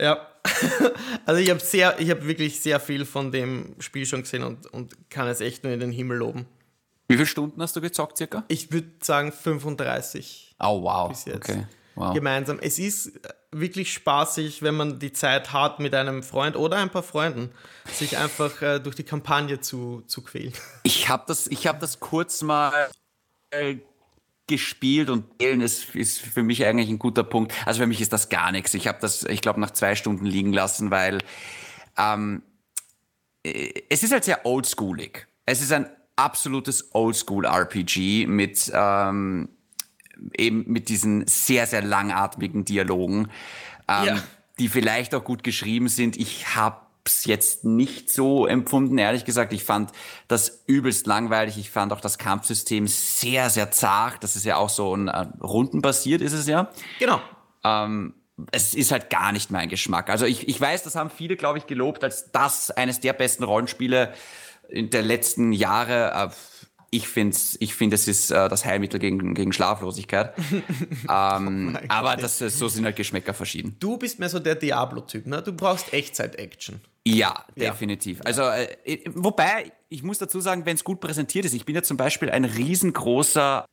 [0.00, 0.28] Ja,
[1.26, 4.66] also ich habe sehr, ich habe wirklich sehr viel von dem Spiel schon gesehen und,
[4.66, 6.46] und kann es echt nur in den Himmel loben.
[7.08, 8.44] Wie viele Stunden hast du gezockt circa?
[8.48, 10.56] Ich würde sagen 35.
[10.58, 11.08] Oh wow.
[11.08, 11.36] Bis jetzt.
[11.36, 11.66] Okay.
[11.94, 12.14] Wow.
[12.14, 12.58] Gemeinsam.
[12.60, 13.12] Es ist
[13.60, 17.50] wirklich spaßig, wenn man die Zeit hat, mit einem Freund oder ein paar Freunden
[17.92, 20.52] sich einfach äh, durch die Kampagne zu, zu quälen.
[20.82, 22.72] Ich habe das, hab das kurz mal
[23.50, 23.76] äh,
[24.46, 27.52] gespielt und wählen ist, ist für mich eigentlich ein guter Punkt.
[27.66, 28.74] Also für mich ist das gar nichts.
[28.74, 31.18] Ich habe das, ich glaube, nach zwei Stunden liegen lassen, weil
[31.96, 32.42] ähm,
[33.42, 35.26] äh, es ist halt sehr oldschoolig.
[35.46, 39.48] Es ist ein absolutes Oldschool-RPG mit ähm,
[40.36, 43.30] eben mit diesen sehr, sehr langatmigen Dialogen,
[43.88, 44.22] ähm, ja.
[44.58, 46.16] die vielleicht auch gut geschrieben sind.
[46.16, 49.52] Ich habe es jetzt nicht so empfunden, ehrlich gesagt.
[49.52, 49.92] Ich fand
[50.28, 51.58] das übelst langweilig.
[51.58, 54.22] Ich fand auch das Kampfsystem sehr, sehr zart.
[54.24, 56.70] Das ist ja auch so ein äh, rundenbasiert, ist es ja.
[56.98, 57.20] Genau.
[57.62, 58.14] Ähm,
[58.50, 60.10] es ist halt gar nicht mein Geschmack.
[60.10, 63.44] Also ich, ich weiß, das haben viele, glaube ich, gelobt als das eines der besten
[63.44, 64.12] Rollenspiele
[64.68, 66.12] in der letzten Jahre.
[66.12, 66.30] Äh,
[66.94, 70.32] ich finde, ich find, es ist äh, das Heilmittel gegen, gegen Schlaflosigkeit.
[71.10, 73.76] ähm, oh aber das, so sind halt Geschmäcker verschieden.
[73.80, 75.42] Du bist mehr so der Diablo-Typ, ne?
[75.42, 76.80] Du brauchst Echtzeit-Action.
[77.06, 78.18] Ja, definitiv.
[78.18, 78.24] Ja.
[78.24, 81.82] Also, äh, wobei, ich muss dazu sagen, wenn es gut präsentiert ist, ich bin ja
[81.82, 83.66] zum Beispiel ein riesengroßer,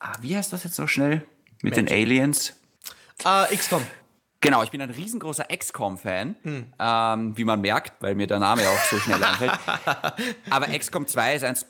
[0.00, 1.26] ah, wie heißt das jetzt so schnell?
[1.62, 1.88] Mit Magic.
[1.88, 2.54] den Aliens?
[3.24, 3.86] Äh, XCOM.
[4.40, 6.66] Genau, ich bin ein riesengroßer XCOM-Fan, hm.
[6.80, 9.52] ähm, wie man merkt, weil mir der Name auch so schnell einfällt.
[10.50, 11.66] Aber XCOM 2 ist eins,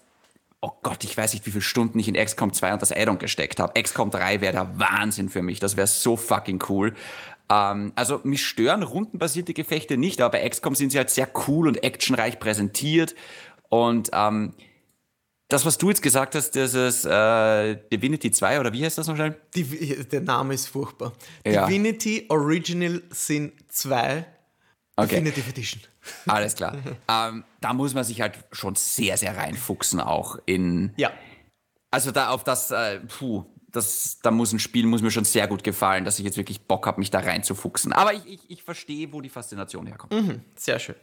[0.62, 3.18] oh Gott, ich weiß nicht, wie viele Stunden ich in XCOM 2 und das Addon
[3.18, 3.80] gesteckt habe.
[3.80, 6.94] XCOM 3 wäre der Wahnsinn für mich, das wäre so fucking cool.
[7.50, 11.68] Ähm, also mich stören rundenbasierte Gefechte nicht, aber bei XCOM sind sie halt sehr cool
[11.68, 13.14] und actionreich präsentiert
[13.68, 14.54] und ähm,
[15.48, 19.16] das, was du jetzt gesagt hast, dieses äh, Divinity 2 oder wie heißt das noch
[19.16, 19.36] schnell?
[19.54, 21.12] Div der Name ist furchtbar.
[21.46, 21.66] Ja.
[21.66, 24.24] Divinity Original Sin 2
[24.96, 25.08] okay.
[25.08, 25.82] Definitive Edition.
[26.26, 26.76] Alles klar.
[27.08, 30.92] ähm, da muss man sich halt schon sehr, sehr reinfuchsen auch in.
[30.96, 31.10] Ja.
[31.90, 35.48] Also da auf das, äh, puh, das, da muss ein Spiel, muss mir schon sehr
[35.48, 37.92] gut gefallen, dass ich jetzt wirklich Bock habe, mich da reinzufuchsen.
[37.92, 40.12] Aber ich, ich, ich verstehe, wo die Faszination herkommt.
[40.12, 40.96] Mhm, sehr schön.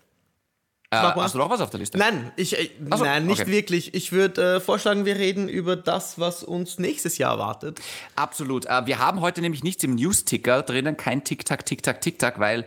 [0.91, 1.99] Äh, hast du noch was auf der Liste?
[1.99, 3.51] Nein, ich, äh, so, nein nicht okay.
[3.51, 3.93] wirklich.
[3.93, 7.79] Ich würde äh, vorschlagen, wir reden über das, was uns nächstes Jahr erwartet.
[8.15, 8.65] Absolut.
[8.65, 12.65] Äh, wir haben heute nämlich nichts im News-Ticker drinnen, kein Tick-Tack, Tick-Tack, Tick-Tack, weil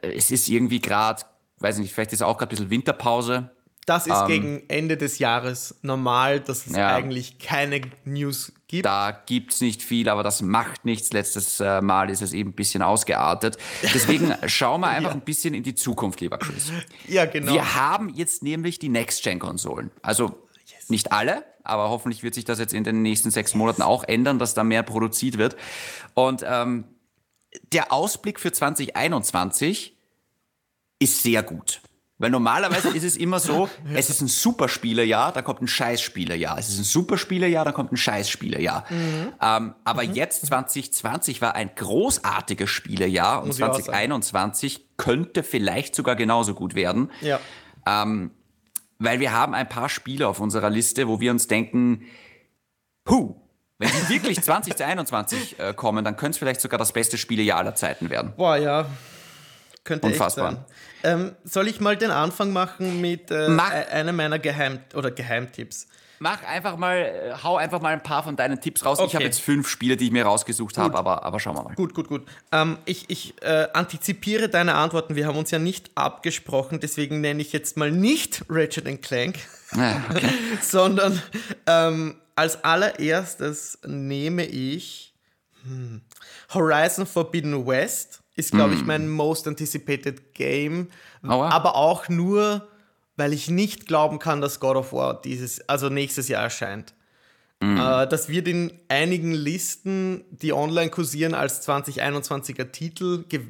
[0.00, 1.24] äh, es ist irgendwie gerade,
[1.60, 3.50] weiß nicht, vielleicht ist auch gerade ein bisschen Winterpause.
[3.88, 8.84] Das ist ähm, gegen Ende des Jahres normal, dass es ja, eigentlich keine News gibt.
[8.84, 11.10] Da gibt es nicht viel, aber das macht nichts.
[11.14, 13.56] Letztes äh, Mal ist es eben ein bisschen ausgeartet.
[13.82, 15.16] Deswegen schauen wir einfach ja.
[15.16, 16.70] ein bisschen in die Zukunft, lieber Chris.
[17.06, 17.50] Ja, genau.
[17.50, 19.90] Wir haben jetzt nämlich die Next-Gen-Konsolen.
[20.02, 20.90] Also yes.
[20.90, 24.38] nicht alle, aber hoffentlich wird sich das jetzt in den nächsten sechs Monaten auch ändern,
[24.38, 25.56] dass da mehr produziert wird.
[26.12, 26.84] Und ähm,
[27.72, 29.97] der Ausblick für 2021
[30.98, 31.80] ist sehr gut.
[32.20, 36.58] Weil normalerweise ist es immer so, es ist ein Superspielerjahr, da kommt ein Scheißspielerjahr.
[36.58, 38.84] Es ist ein Superspielerjahr, da kommt ein Scheißspielerjahr.
[38.90, 39.32] Mhm.
[39.40, 40.14] Ähm, aber mhm.
[40.14, 47.12] jetzt 2020 war ein großartiges Spielerjahr und 2021 könnte vielleicht sogar genauso gut werden.
[47.20, 47.38] Ja.
[47.86, 48.32] Ähm,
[48.98, 52.04] weil wir haben ein paar Spiele auf unserer Liste, wo wir uns denken,
[53.04, 53.36] puh,
[53.78, 57.76] wenn die wirklich 2021 äh, kommen, dann könnte es vielleicht sogar das beste Spielejahr aller
[57.76, 58.32] Zeiten werden.
[58.36, 58.86] Boah, ja.
[59.88, 60.66] Könnte Unfassbar.
[61.02, 63.72] Ähm, soll ich mal den Anfang machen mit äh, Mach.
[63.72, 65.86] E-, einem meiner Geheim oder Geheimtipps?
[66.18, 68.98] Mach einfach mal, äh, hau einfach mal ein paar von deinen Tipps raus.
[68.98, 69.08] Okay.
[69.08, 71.74] Ich habe jetzt fünf Spiele, die ich mir rausgesucht habe, aber, aber schauen wir mal.
[71.74, 72.26] Gut, gut, gut.
[72.52, 75.14] Ähm, ich ich äh, antizipiere deine Antworten.
[75.14, 79.38] Wir haben uns ja nicht abgesprochen, deswegen nenne ich jetzt mal nicht Ratchet Clank,
[79.74, 80.28] ja, okay.
[80.60, 81.22] sondern
[81.66, 85.14] ähm, als allererstes nehme ich
[85.62, 86.02] hm,
[86.52, 88.86] Horizon Forbidden West ist, glaube ich, hm.
[88.86, 90.88] mein most anticipated Game.
[91.26, 91.50] Aua.
[91.50, 92.68] Aber auch nur,
[93.16, 96.94] weil ich nicht glauben kann, dass God of War dieses, also nächstes Jahr erscheint.
[97.60, 97.76] Mm.
[97.76, 103.40] Äh, das wird in einigen Listen, die online kursieren, als 2021er Titel ge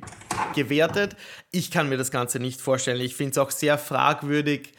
[0.55, 1.17] gewertet.
[1.51, 3.01] Ich kann mir das Ganze nicht vorstellen.
[3.03, 4.73] Ich finde es auch sehr fragwürdig,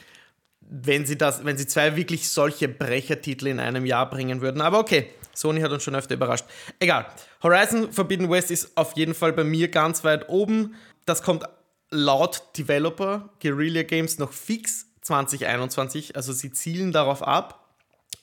[0.62, 4.62] wenn sie das, wenn sie zwei wirklich solche Brechertitel in einem Jahr bringen würden.
[4.62, 6.46] Aber okay, Sony hat uns schon öfter überrascht.
[6.80, 7.06] Egal.
[7.42, 10.76] Horizon Forbidden West ist auf jeden Fall bei mir ganz weit oben.
[11.06, 11.46] Das kommt
[11.90, 16.16] laut Developer Guerrilla Games noch fix 2021.
[16.16, 17.70] Also sie zielen darauf ab.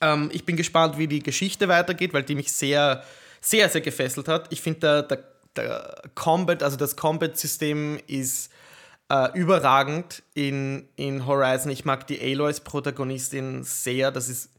[0.01, 3.03] Ähm, ich bin gespannt, wie die Geschichte weitergeht, weil die mich sehr,
[3.41, 4.53] sehr, sehr gefesselt hat.
[4.53, 5.25] Ich finde, der, der,
[5.57, 8.51] der Combat, also das Combat-System ist
[9.09, 11.71] äh, überragend in, in Horizon.
[11.71, 14.11] Ich mag die Aloys-Protagonistin sehr.
[14.11, 14.51] Das ist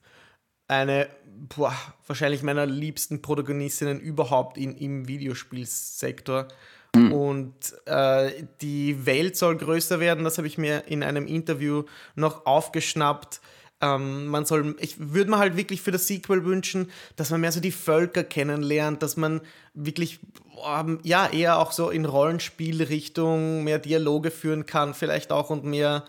[0.68, 1.08] eine,
[1.56, 1.76] boah,
[2.06, 6.48] wahrscheinlich meiner liebsten Protagonistinnen überhaupt in, im Videospielsektor.
[6.96, 7.14] Mhm.
[7.14, 7.54] Und
[7.86, 11.84] äh, die Welt soll größer werden, das habe ich mir in einem Interview
[12.16, 13.42] noch aufgeschnappt.
[13.80, 17.52] Ähm, man soll, ich würde mir halt wirklich für das Sequel wünschen, dass man mehr
[17.52, 19.42] so die Völker kennenlernt, dass man
[19.76, 20.20] wirklich,
[20.68, 26.06] ähm, ja, eher auch so in Rollenspielrichtung mehr Dialoge führen kann, vielleicht auch und mehr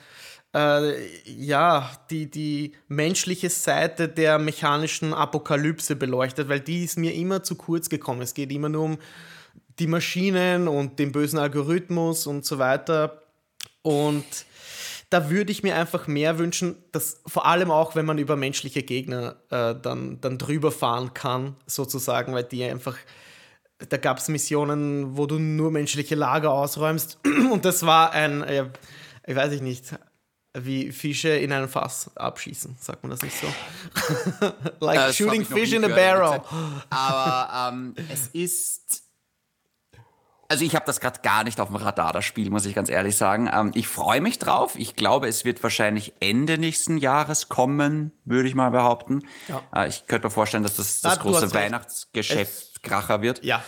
[0.54, 7.42] äh, ja, die, die menschliche Seite der mechanischen Apokalypse beleuchtet, weil die ist mir immer
[7.42, 8.22] zu kurz gekommen.
[8.22, 8.98] Es geht immer nur um
[9.78, 13.22] die Maschinen und den bösen Algorithmus und so weiter.
[13.82, 14.24] Und
[15.10, 18.82] da würde ich mir einfach mehr wünschen, dass vor allem auch, wenn man über menschliche
[18.82, 22.96] Gegner äh, dann, dann drüber fahren kann, sozusagen, weil die einfach,
[23.88, 27.18] da gab es Missionen, wo du nur menschliche Lager ausräumst
[27.52, 28.66] und das war ein, äh,
[29.26, 29.94] ich weiß ich nicht,
[30.54, 33.46] wie Fische in einem Fass abschießen, sagt man das nicht so?
[34.80, 36.40] like äh, shooting fish in a barrel.
[36.90, 39.04] Aber ähm, es ist.
[40.50, 42.88] Also ich habe das gerade gar nicht auf dem Radar, das Spiel, muss ich ganz
[42.88, 43.50] ehrlich sagen.
[43.52, 44.76] Ähm, ich freue mich drauf.
[44.76, 49.28] Ich glaube, es wird wahrscheinlich Ende nächsten Jahres kommen, würde ich mal behaupten.
[49.48, 49.62] Ja.
[49.74, 53.44] Äh, ich könnte mir vorstellen, dass das das Na, große Weihnachtsgeschäft Kracher wird.
[53.44, 53.62] Ja,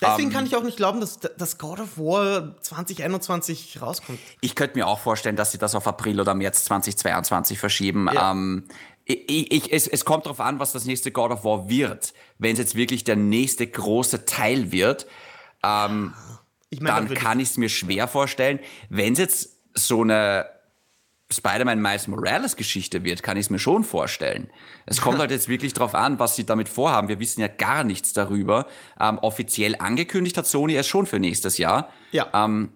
[0.00, 4.18] Deswegen um, kann ich auch nicht glauben, dass, dass God of War 2021 rauskommt.
[4.40, 8.08] Ich könnte mir auch vorstellen, dass sie das auf April oder März 2022 verschieben.
[8.12, 8.32] Ja.
[8.32, 8.64] Ähm,
[9.04, 12.14] ich, ich, es, es kommt darauf an, was das nächste God of War wird.
[12.38, 15.06] Wenn es jetzt wirklich der nächste große Teil wird,
[15.62, 16.14] ähm,
[16.70, 18.60] ich mein, dann kann ich es mir schwer vorstellen.
[18.88, 20.46] Wenn es jetzt so eine
[21.32, 24.50] Spider-Man Miles Morales Geschichte wird, kann ich es mir schon vorstellen.
[24.86, 27.08] Es kommt halt jetzt wirklich drauf an, was sie damit vorhaben.
[27.08, 28.66] Wir wissen ja gar nichts darüber.
[28.98, 31.90] Ähm, offiziell angekündigt hat Sony es schon für nächstes Jahr.
[32.10, 32.28] Ja.
[32.34, 32.70] Ähm,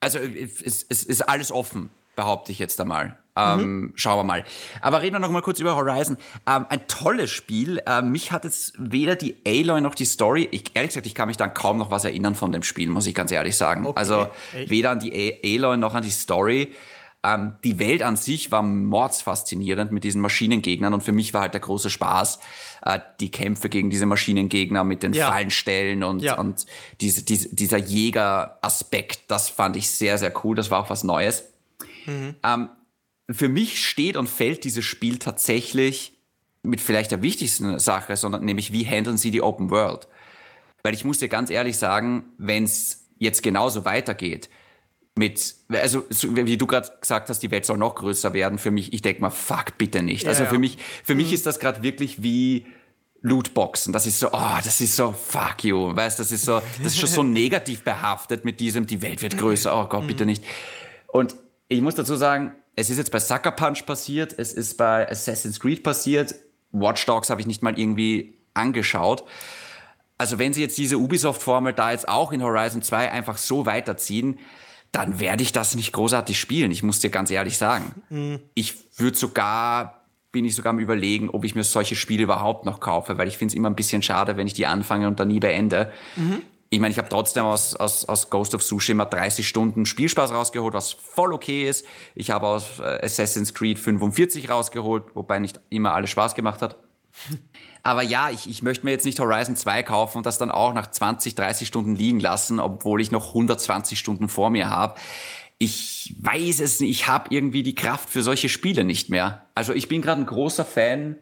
[0.00, 3.18] also es, es, ist alles offen, behaupte ich jetzt einmal.
[3.36, 3.92] Ähm, mhm.
[3.94, 4.44] Schauen wir mal.
[4.80, 6.16] Aber reden wir noch mal kurz über Horizon.
[6.46, 7.80] Ähm, ein tolles Spiel.
[7.86, 10.48] Ähm, mich hat es weder die Aloy noch die Story.
[10.50, 13.06] Ich, ehrlich gesagt, ich kann mich dann kaum noch was erinnern von dem Spiel, muss
[13.06, 13.86] ich ganz ehrlich sagen.
[13.86, 13.98] Okay.
[13.98, 14.70] Also Echt?
[14.70, 16.74] weder an die Aloy noch an die Story.
[17.24, 21.54] Ähm, die Welt an sich war mordsfaszinierend mit diesen Maschinengegnern und für mich war halt
[21.54, 22.38] der große Spaß
[22.82, 25.28] äh, die Kämpfe gegen diese Maschinengegner mit den ja.
[25.30, 26.38] Fallenstellen und, ja.
[26.38, 26.66] und
[27.00, 30.54] diese, diese, dieser Jäger-Aspekt, das fand ich sehr, sehr cool.
[30.54, 31.44] Das war auch was Neues.
[32.06, 32.36] Mhm.
[32.44, 32.68] Ähm,
[33.30, 36.12] für mich steht und fällt dieses Spiel tatsächlich
[36.62, 40.06] mit vielleicht der wichtigsten Sache, sondern nämlich wie handeln sie die Open World?
[40.82, 44.48] Weil ich muss dir ganz ehrlich sagen, wenn es jetzt genauso weitergeht,
[45.18, 48.58] mit, also wie du gerade gesagt hast, die Welt soll noch größer werden.
[48.58, 50.22] Für mich, ich denke mal, fuck, bitte nicht.
[50.22, 50.60] Ja, also für ja.
[50.60, 51.22] mich, für mhm.
[51.22, 52.66] mich ist das gerade wirklich wie
[53.20, 53.92] Lootboxen.
[53.92, 55.94] Das ist so, oh, das ist so, fuck you.
[55.94, 59.36] Weißt, das ist so, das ist schon so negativ behaftet mit diesem, die Welt wird
[59.36, 59.76] größer.
[59.76, 60.30] Oh Gott, bitte mhm.
[60.30, 60.44] nicht.
[61.08, 61.34] Und
[61.66, 65.58] ich muss dazu sagen, es ist jetzt bei Sucker Punch passiert, es ist bei Assassin's
[65.58, 66.34] Creed passiert.
[66.70, 69.24] Watch Dogs habe ich nicht mal irgendwie angeschaut.
[70.16, 74.38] Also wenn sie jetzt diese Ubisoft-Formel da jetzt auch in Horizon 2 einfach so weiterziehen,
[74.92, 76.70] dann werde ich das nicht großartig spielen.
[76.70, 77.92] Ich muss dir ganz ehrlich sagen.
[78.10, 78.40] Mhm.
[78.54, 82.80] Ich würde sogar, bin ich sogar am überlegen, ob ich mir solche Spiele überhaupt noch
[82.80, 85.28] kaufe, weil ich finde es immer ein bisschen schade, wenn ich die anfange und dann
[85.28, 85.92] nie beende.
[86.16, 86.42] Mhm.
[86.70, 90.74] Ich meine, ich habe trotzdem aus, aus, aus Ghost of Tsushima 30 Stunden Spielspaß rausgeholt,
[90.74, 91.86] was voll okay ist.
[92.14, 96.76] Ich habe aus äh, Assassin's Creed 45 rausgeholt, wobei nicht immer alles Spaß gemacht hat.
[97.88, 100.74] Aber ja, ich, ich möchte mir jetzt nicht Horizon 2 kaufen und das dann auch
[100.74, 105.00] nach 20, 30 Stunden liegen lassen, obwohl ich noch 120 Stunden vor mir habe.
[105.56, 109.46] Ich weiß es nicht, ich habe irgendwie die Kraft für solche Spiele nicht mehr.
[109.54, 111.16] Also ich bin gerade ein großer Fan.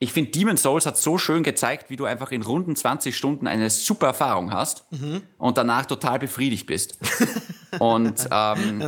[0.00, 3.46] Ich finde, Demon Souls hat so schön gezeigt, wie du einfach in runden 20 Stunden
[3.46, 5.22] eine super Erfahrung hast mhm.
[5.38, 6.98] und danach total befriedigt bist.
[7.78, 8.82] und ähm.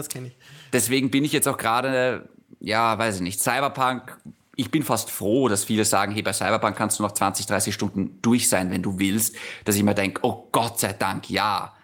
[0.75, 2.29] Deswegen bin ich jetzt auch gerade,
[2.61, 4.19] ja, weiß ich nicht, Cyberpunk
[4.57, 7.75] ich bin fast froh, dass viele sagen, hey, bei Cyberpunk kannst du noch 20, 30
[7.75, 11.75] Stunden durch sein, wenn du willst, dass ich mir denke, oh Gott sei Dank, ja.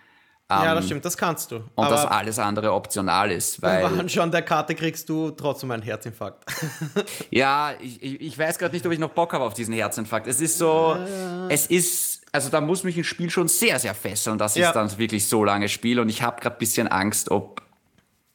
[0.48, 1.56] ja, das ähm, stimmt, das kannst du.
[1.56, 3.60] Und Aber dass alles andere optional ist.
[3.60, 6.44] Weil beim Anschauen der Karte kriegst du trotzdem einen Herzinfarkt.
[7.30, 10.26] ja, ich, ich weiß gerade nicht, ob ich noch Bock habe auf diesen Herzinfarkt.
[10.26, 11.48] Es ist so, ja.
[11.48, 14.72] es ist, also da muss mich ein Spiel schon sehr, sehr fesseln, dass ich ja.
[14.72, 16.00] dann wirklich so lange spiele.
[16.00, 17.60] Und ich habe gerade ein bisschen Angst, ob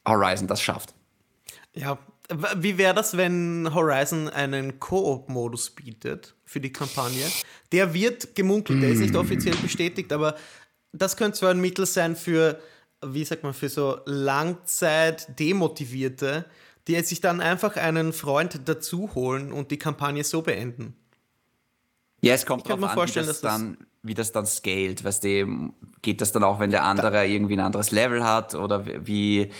[0.06, 0.94] Horizon das schafft.
[1.74, 1.98] Ja,
[2.56, 7.24] wie wäre das, wenn Horizon einen Koop-Modus bietet für die Kampagne?
[7.72, 10.36] Der wird gemunkelt, der ist nicht offiziell bestätigt, aber
[10.92, 12.60] das könnte zwar ein Mittel sein für,
[13.04, 16.44] wie sagt man, für so Langzeit-Demotivierte,
[16.86, 20.96] die sich dann einfach einen Freund dazu holen und die Kampagne so beenden.
[22.20, 25.04] Ja, es kommt darauf an, wie das, dann, wie das dann scaled.
[25.04, 28.84] Weißt du, geht das dann auch, wenn der andere irgendwie ein anderes Level hat oder
[29.06, 29.50] wie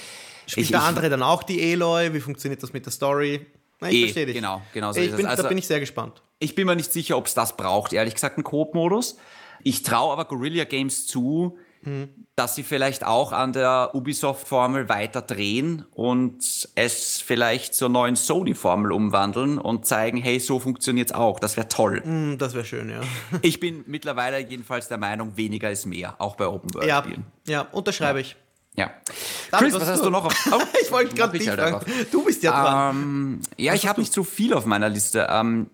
[0.49, 2.13] Spielt ich, der andere dann auch die Aloy?
[2.15, 3.47] Wie funktioniert das mit der Story?
[3.81, 4.35] Na, ich eh, verstehe dich.
[4.35, 6.23] Genau, genau so ich bin, also, Da bin ich sehr gespannt.
[6.39, 9.19] Ich bin mir nicht sicher, ob es das braucht, ehrlich gesagt, einen Coop-Modus.
[9.63, 12.09] Ich traue aber Guerilla Games zu, hm.
[12.37, 18.93] dass sie vielleicht auch an der Ubisoft-Formel weiter drehen und es vielleicht zur neuen Sony-Formel
[18.93, 21.41] umwandeln und zeigen, hey, so funktioniert's auch.
[21.41, 22.01] Das wäre toll.
[22.03, 23.01] Hm, das wäre schön, ja.
[23.43, 27.27] ich bin mittlerweile jedenfalls der Meinung, weniger ist mehr, auch bei Open-World-Spielen.
[27.47, 28.27] Ja, ja, unterschreibe ja.
[28.27, 28.37] ich.
[28.79, 28.93] Ja.
[29.51, 30.47] Chris, was, hast du noch auf?
[30.53, 31.85] Oh, ich wollte gerade dich halt fragen.
[32.13, 32.97] Du bist ja dran.
[32.97, 35.27] Ähm, ja, was ich habe nicht zu viel auf meiner Liste.
[35.29, 35.69] Ähm,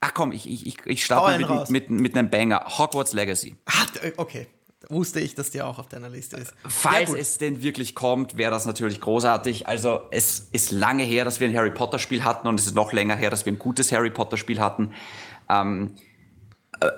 [0.00, 2.64] ach komm, ich, ich, ich starte mit, mit, mit, einem Banger.
[2.78, 3.56] Hogwarts Legacy.
[3.66, 4.46] Ah, okay.
[4.88, 6.54] Wusste ich, dass der auch auf deiner Liste ist.
[6.68, 9.66] Falls ja, es denn wirklich kommt, wäre das natürlich großartig.
[9.66, 12.76] Also es ist lange her, dass wir ein Harry Potter Spiel hatten und es ist
[12.76, 14.92] noch länger her, dass wir ein gutes Harry Potter Spiel hatten.
[15.50, 15.96] Ähm,
[16.80, 16.90] äh,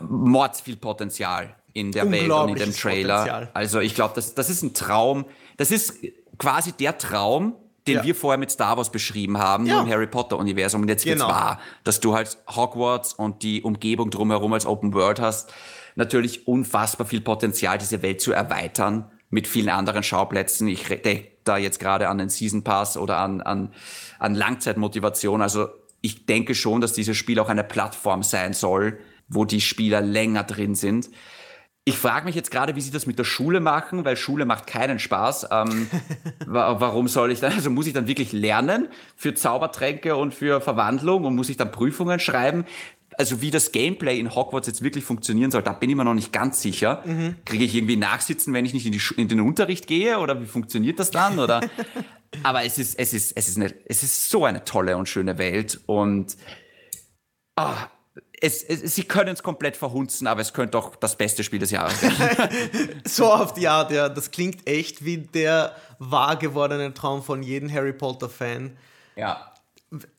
[0.00, 3.18] Mords viel Potenzial in der Welt und in dem Trailer.
[3.18, 3.50] Potenzial.
[3.54, 5.24] Also ich glaube, das, das ist ein Traum.
[5.56, 5.98] Das ist
[6.38, 7.54] quasi der Traum,
[7.86, 8.04] den ja.
[8.04, 9.74] wir vorher mit Star Wars beschrieben haben, ja.
[9.74, 10.82] nur im Harry Potter-Universum.
[10.82, 11.26] Und jetzt genau.
[11.26, 15.52] wird's wahr, dass du halt Hogwarts und die Umgebung drumherum als Open World hast.
[15.94, 20.68] Natürlich unfassbar viel Potenzial, diese Welt zu erweitern mit vielen anderen Schauplätzen.
[20.68, 23.72] Ich denke da jetzt gerade an den Season Pass oder an, an,
[24.18, 25.42] an Langzeitmotivation.
[25.42, 25.68] Also
[26.00, 30.44] ich denke schon, dass dieses Spiel auch eine Plattform sein soll, wo die Spieler länger
[30.44, 31.08] drin sind.
[31.84, 34.68] Ich frage mich jetzt gerade, wie sie das mit der Schule machen, weil Schule macht
[34.68, 35.48] keinen Spaß.
[35.50, 35.88] Ähm,
[36.46, 41.24] warum soll ich dann, also muss ich dann wirklich lernen für Zaubertränke und für Verwandlung
[41.24, 42.64] und muss ich dann Prüfungen schreiben?
[43.18, 46.14] also wie das Gameplay in Hogwarts jetzt wirklich funktionieren soll, da bin ich mir noch
[46.14, 47.02] nicht ganz sicher.
[47.04, 47.36] Mhm.
[47.44, 50.98] Kriege ich irgendwie Nachsitzen, wenn ich nicht in, in, den Unterricht gehe oder wie funktioniert
[50.98, 51.38] das dann?
[51.38, 51.60] Oder?
[52.42, 55.38] Aber es ist, es ist, es ist eine, es ist so eine tolle und schöne
[55.38, 56.36] Welt und
[57.56, 57.74] oh,
[58.42, 61.70] es, es, sie können es komplett verhunzen, aber es könnte doch das beste Spiel des
[61.70, 63.00] Jahres werden.
[63.06, 64.08] so auf die Art, ja.
[64.08, 68.76] Das klingt echt wie der wahr gewordene Traum von jedem Harry Potter-Fan.
[69.14, 69.52] Ja.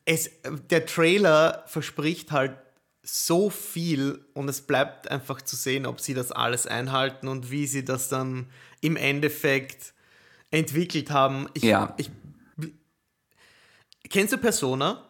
[0.06, 0.30] Es,
[0.70, 2.56] der Trailer verspricht halt
[3.02, 7.66] so viel und es bleibt einfach zu sehen, ob sie das alles einhalten und wie
[7.66, 8.46] sie das dann
[8.80, 9.92] im Endeffekt
[10.50, 11.50] entwickelt haben.
[11.52, 11.92] Ich, ja.
[11.98, 12.10] Ich,
[14.08, 15.04] kennst du Persona?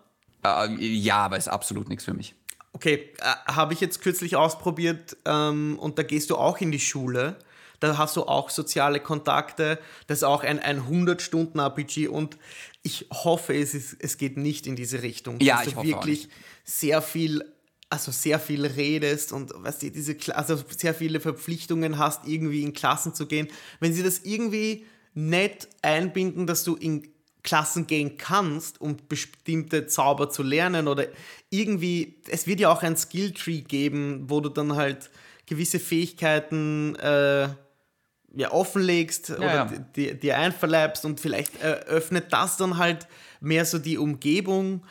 [0.44, 2.34] Uh, ja, aber ist absolut nichts für mich.
[2.74, 6.80] Okay, äh, habe ich jetzt kürzlich ausprobiert ähm, und da gehst du auch in die
[6.80, 7.38] Schule.
[7.80, 9.78] Da hast du auch soziale Kontakte.
[10.06, 12.36] Das ist auch ein, ein 100-Stunden-RPG und
[12.82, 15.38] ich hoffe, es, ist, es geht nicht in diese Richtung.
[15.40, 16.28] Ja, dass ich du hoffe wirklich
[16.64, 17.44] sehr viel
[17.90, 22.72] also sehr viel redest und weißt du, diese also sehr viele Verpflichtungen hast, irgendwie in
[22.72, 23.46] Klassen zu gehen.
[23.78, 24.84] Wenn sie das irgendwie
[25.14, 27.13] nett einbinden, dass du in
[27.44, 31.06] Klassen gehen kannst, um bestimmte Zauber zu lernen oder
[31.50, 35.10] irgendwie, es wird ja auch ein Skilltree geben, wo du dann halt
[35.46, 37.48] gewisse Fähigkeiten äh,
[38.36, 40.14] ja, offenlegst ja, oder ja.
[40.14, 43.06] dir einverleibst und vielleicht eröffnet das dann halt
[43.40, 44.82] mehr so die Umgebung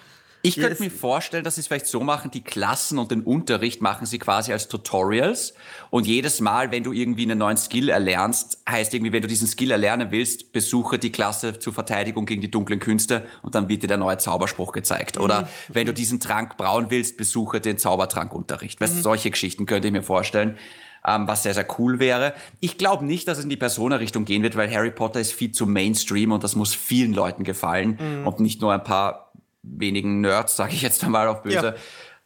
[0.45, 3.81] ich könnte mir vorstellen, dass sie es vielleicht so machen, die Klassen und den Unterricht
[3.81, 5.53] machen sie quasi als Tutorials
[5.89, 9.47] und jedes Mal, wenn du irgendwie einen neuen Skill erlernst, heißt irgendwie, wenn du diesen
[9.47, 13.83] Skill erlernen willst, besuche die Klasse zur Verteidigung gegen die dunklen Künste und dann wird
[13.83, 15.17] dir der neue Zauberspruch gezeigt.
[15.17, 15.47] Oder mhm.
[15.69, 18.81] wenn du diesen Trank brauen willst, besuche den Zaubertrankunterricht.
[18.81, 19.01] Weißt, mhm.
[19.01, 20.57] solche Geschichten könnte ich mir vorstellen.
[21.05, 22.33] Ähm, was sehr, sehr cool wäre.
[22.61, 25.51] Ich glaube nicht, dass es in die Persona-Richtung gehen wird, weil Harry Potter ist viel
[25.51, 28.27] zu Mainstream und das muss vielen Leuten gefallen mhm.
[28.27, 29.22] und nicht nur ein paar
[29.63, 31.75] wenigen Nerds, sage ich jetzt einmal auf böse.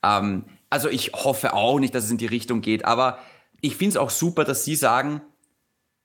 [0.04, 0.20] Ja.
[0.20, 3.20] Ähm, also ich hoffe auch nicht, dass es in die Richtung geht, aber
[3.62, 5.22] ich finde es auch super, dass Sie sagen,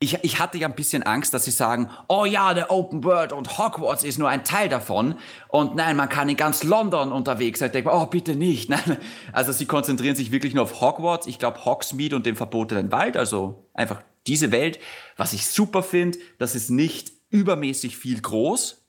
[0.03, 3.33] ich, ich hatte ja ein bisschen Angst, dass Sie sagen, oh ja, der Open World
[3.33, 5.15] und Hogwarts ist nur ein Teil davon
[5.49, 7.67] und nein, man kann in ganz London unterwegs sein.
[7.67, 8.69] Ich denke, oh bitte nicht.
[8.71, 8.99] Nein.
[9.33, 13.17] Also Sie konzentrieren sich wirklich nur auf Hogwarts, ich glaube Hogsmeade und den verbotenen Wald,
[13.17, 14.81] also einfach diese Welt.
[15.17, 18.82] Was ich super finde, das ist nicht übermäßig viel groß,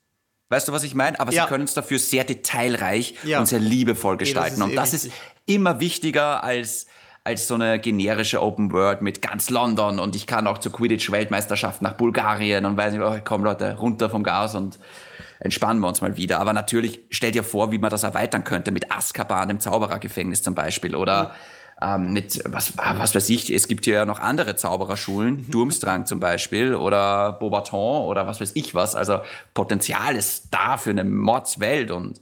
[0.54, 1.20] Weißt du, was ich meine?
[1.20, 1.44] Aber ja.
[1.44, 3.40] sie können es dafür sehr detailreich ja.
[3.40, 4.60] und sehr liebevoll gestalten.
[4.60, 5.12] Ja, das und das ist
[5.48, 6.86] immer wichtiger als
[7.26, 11.82] als so eine generische Open World mit ganz London und ich kann auch zur Quidditch-Weltmeisterschaft
[11.82, 14.78] nach Bulgarien und weiß nicht, oh, komm Leute, runter vom Gas und
[15.40, 16.42] entspannen wir uns mal wieder.
[16.42, 20.54] Aber natürlich, stell dir vor, wie man das erweitern könnte mit Azkaban, dem Zauberergefängnis zum
[20.54, 24.56] Beispiel oder mhm ähm, mit, was, was weiß ich, es gibt hier ja noch andere
[24.56, 25.52] Zaubererschulen, mhm.
[25.52, 28.96] Durmstrang zum Beispiel oder Beaubaton oder was weiß ich was.
[28.96, 29.20] Also
[29.54, 32.22] Potenzial ist da für eine Mordswelt und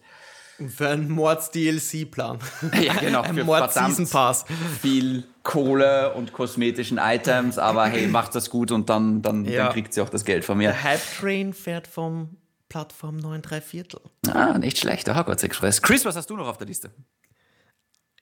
[0.67, 2.39] für einen Mords-DLC-Plan.
[2.81, 3.21] Ja, genau.
[3.21, 4.45] Ein Mords-Season-Pass.
[4.81, 9.65] Viel Kohle und kosmetischen Items, aber hey, macht das gut und dann, dann, ja.
[9.65, 10.69] dann kriegt sie auch das Geld von mir.
[10.69, 12.37] Der Hype-Train fährt vom
[12.69, 14.01] Plattform 9 3 Viertel.
[14.31, 15.81] Ah, nicht schlecht, der Hogwarts Express.
[15.81, 16.91] Chris, was hast du noch auf der Liste?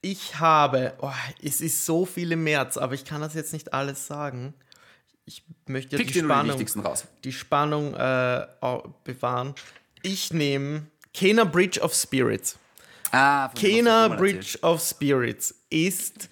[0.01, 1.11] Ich habe, oh,
[1.43, 4.53] es ist so viel im März, aber ich kann das jetzt nicht alles sagen.
[5.25, 6.65] Ich möchte ja die Spannung, die,
[7.23, 8.47] die Spannung äh,
[9.03, 9.53] bewahren.
[10.01, 12.57] Ich nehme Kena Bridge of Spirits.
[13.11, 16.29] Ah, Kena Bridge of Spirits ist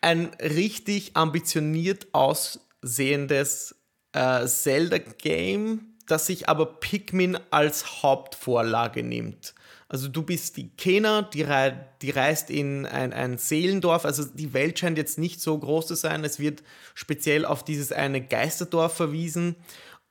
[0.00, 3.74] ein richtig ambitioniert aussehendes
[4.12, 9.54] äh, Zelda-Game, das sich aber Pikmin als Hauptvorlage nimmt.
[9.90, 14.04] Also du bist die Kena, die, rei die reist in ein, ein Seelendorf.
[14.04, 16.22] Also die Welt scheint jetzt nicht so groß zu sein.
[16.22, 16.62] Es wird
[16.94, 19.56] speziell auf dieses eine Geisterdorf verwiesen.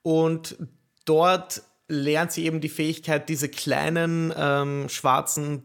[0.02, 0.58] Und
[1.06, 5.64] dort lernt sie eben die Fähigkeit, diese kleinen ähm, schwarzen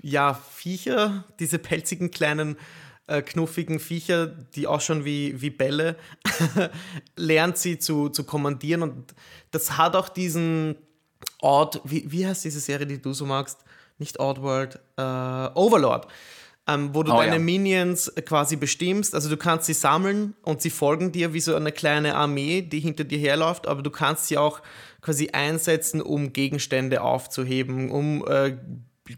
[0.00, 2.56] ja, Viecher, diese pelzigen kleinen
[3.06, 5.96] äh, knuffigen Viecher, die auch schon wie, wie Bälle,
[7.16, 8.80] lernt sie zu, zu kommandieren.
[8.80, 9.14] Und
[9.50, 10.76] das hat auch diesen
[11.40, 13.58] Odd, wie, wie heißt diese Serie, die du so magst?
[13.98, 16.06] Nicht Oddworld, äh, Overlord.
[16.68, 17.38] Ähm, wo du oh, deine ja.
[17.40, 19.14] Minions quasi bestimmst.
[19.14, 22.80] Also du kannst sie sammeln und sie folgen dir wie so eine kleine Armee, die
[22.80, 24.60] hinter dir herläuft, aber du kannst sie auch
[25.00, 28.56] quasi einsetzen, um Gegenstände aufzuheben, um äh,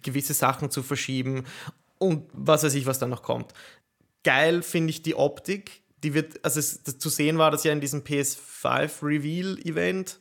[0.02, 1.44] gewisse Sachen zu verschieben
[1.98, 3.52] und was weiß ich, was da noch kommt.
[4.24, 5.82] Geil finde ich die Optik.
[6.02, 10.20] Die wird, also es, zu sehen war das ja in diesem PS5 Reveal Event,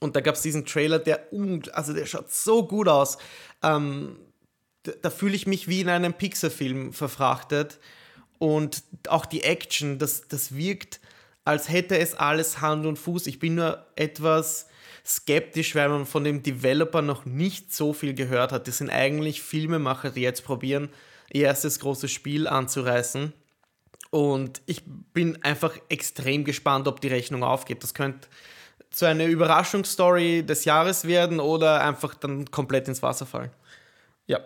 [0.00, 1.28] und da gab es diesen Trailer, der,
[1.72, 3.18] also der schaut so gut aus.
[3.62, 4.18] Ähm,
[4.82, 7.78] da, da fühle ich mich wie in einem Pixar-Film verfrachtet.
[8.38, 11.00] Und auch die Action, das, das wirkt,
[11.44, 13.26] als hätte es alles Hand und Fuß.
[13.28, 14.66] Ich bin nur etwas
[15.06, 18.66] skeptisch, weil man von dem Developer noch nicht so viel gehört hat.
[18.66, 20.88] Das sind eigentlich Filmemacher, die jetzt probieren,
[21.32, 23.32] ihr erstes großes Spiel anzureißen.
[24.10, 27.82] Und ich bin einfach extrem gespannt, ob die Rechnung aufgeht.
[27.82, 28.28] Das könnte
[28.96, 33.50] zu einer Überraschungsstory des Jahres werden oder einfach dann komplett ins Wasser fallen.
[34.26, 34.40] Ja.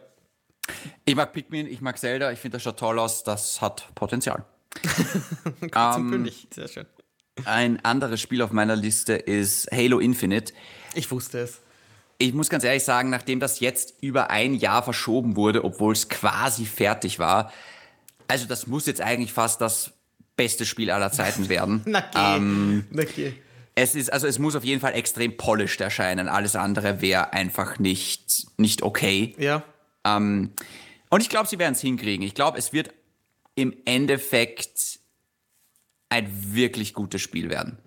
[1.05, 4.45] Ich mag Pikmin, ich mag Zelda, ich finde das schaut toll aus, das hat Potenzial.
[5.71, 6.87] Kurz und bündig, sehr schön.
[7.45, 10.53] Ein anderes Spiel auf meiner Liste ist Halo Infinite.
[10.95, 11.61] Ich wusste es.
[12.19, 16.09] Ich muss ganz ehrlich sagen, nachdem das jetzt über ein Jahr verschoben wurde, obwohl es
[16.09, 17.53] quasi fertig war,
[18.27, 19.93] also das muss jetzt eigentlich fast das
[20.35, 21.83] beste Spiel aller Zeiten werden.
[21.87, 22.37] Na geh.
[22.37, 23.35] Ähm, Na geh.
[23.83, 26.29] Es ist, also es muss auf jeden Fall extrem polished erscheinen.
[26.29, 29.35] Alles andere wäre einfach nicht, nicht okay.
[29.39, 29.63] Ja.
[30.05, 30.53] Ähm,
[31.09, 32.25] und ich glaube, sie werden es hinkriegen.
[32.25, 32.93] Ich glaube, es wird
[33.55, 35.01] im Endeffekt
[36.11, 37.79] ein wirklich gutes Spiel werden.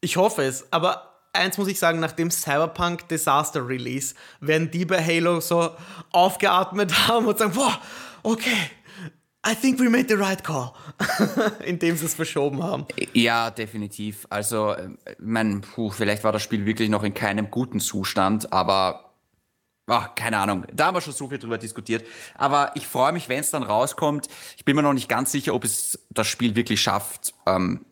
[0.00, 4.84] Ich hoffe es, aber eins muss ich sagen, nach dem Cyberpunk Disaster Release werden die
[4.84, 5.70] bei Halo so
[6.12, 7.80] aufgeatmet haben und sagen, boah,
[8.22, 8.70] okay,
[9.48, 10.72] I think we made the right call,
[11.64, 12.86] indem sie es verschoben haben.
[13.12, 14.26] Ja, definitiv.
[14.28, 14.88] Also, äh,
[15.20, 19.14] mein, puh, vielleicht war das Spiel wirklich noch in keinem guten Zustand, aber
[19.86, 20.66] ach, keine Ahnung.
[20.72, 22.04] Da haben wir schon so viel drüber diskutiert.
[22.34, 24.26] Aber ich freue mich, wenn es dann rauskommt.
[24.56, 27.86] Ich bin mir noch nicht ganz sicher, ob es das Spiel wirklich schafft, ähm,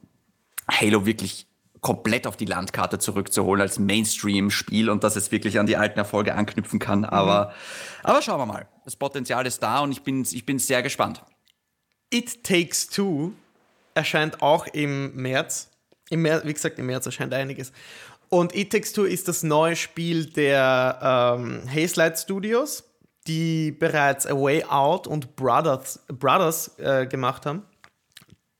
[0.68, 1.46] Halo wirklich
[1.80, 6.34] komplett auf die Landkarte zurückzuholen als Mainstream-Spiel und dass es wirklich an die alten Erfolge
[6.34, 7.05] anknüpfen kann.
[7.05, 7.52] Aber,
[8.02, 8.66] aber schauen wir mal.
[8.86, 11.22] Das Potenzial ist da und ich bin, ich bin sehr gespannt.
[12.11, 13.32] It Takes Two
[13.94, 15.70] erscheint auch im März.
[16.11, 17.72] Im März, wie gesagt, im März erscheint einiges.
[18.28, 20.98] Und It Takes Two ist das neue Spiel der
[21.38, 22.84] ähm, Hazelight Studios,
[23.26, 27.62] die bereits A Way Out und Brothers, Brothers äh, gemacht haben,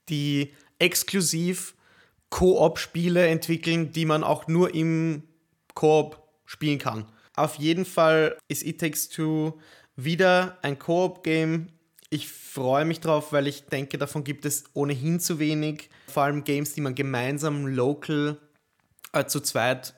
[0.09, 1.75] die exklusiv
[2.31, 5.23] Koop-Spiele entwickeln, die man auch nur im
[5.75, 7.07] Koop spielen kann.
[7.37, 9.61] Auf jeden Fall ist It Takes Two
[9.97, 11.69] wieder ein Koop-Game.
[12.11, 15.91] Ich freue mich drauf, weil ich denke, davon gibt es ohnehin zu wenig.
[16.07, 18.39] Vor allem Games, die man gemeinsam local
[19.13, 19.95] äh, zu zweit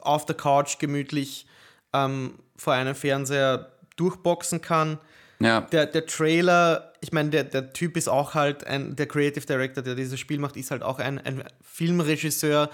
[0.00, 1.46] auf der Couch gemütlich
[1.92, 4.98] ähm, vor einem Fernseher durchboxen kann.
[5.40, 5.62] Ja.
[5.62, 9.82] Der, der Trailer, ich meine, der, der Typ ist auch halt ein, der Creative Director,
[9.82, 12.70] der dieses Spiel macht, ist halt auch ein, ein Filmregisseur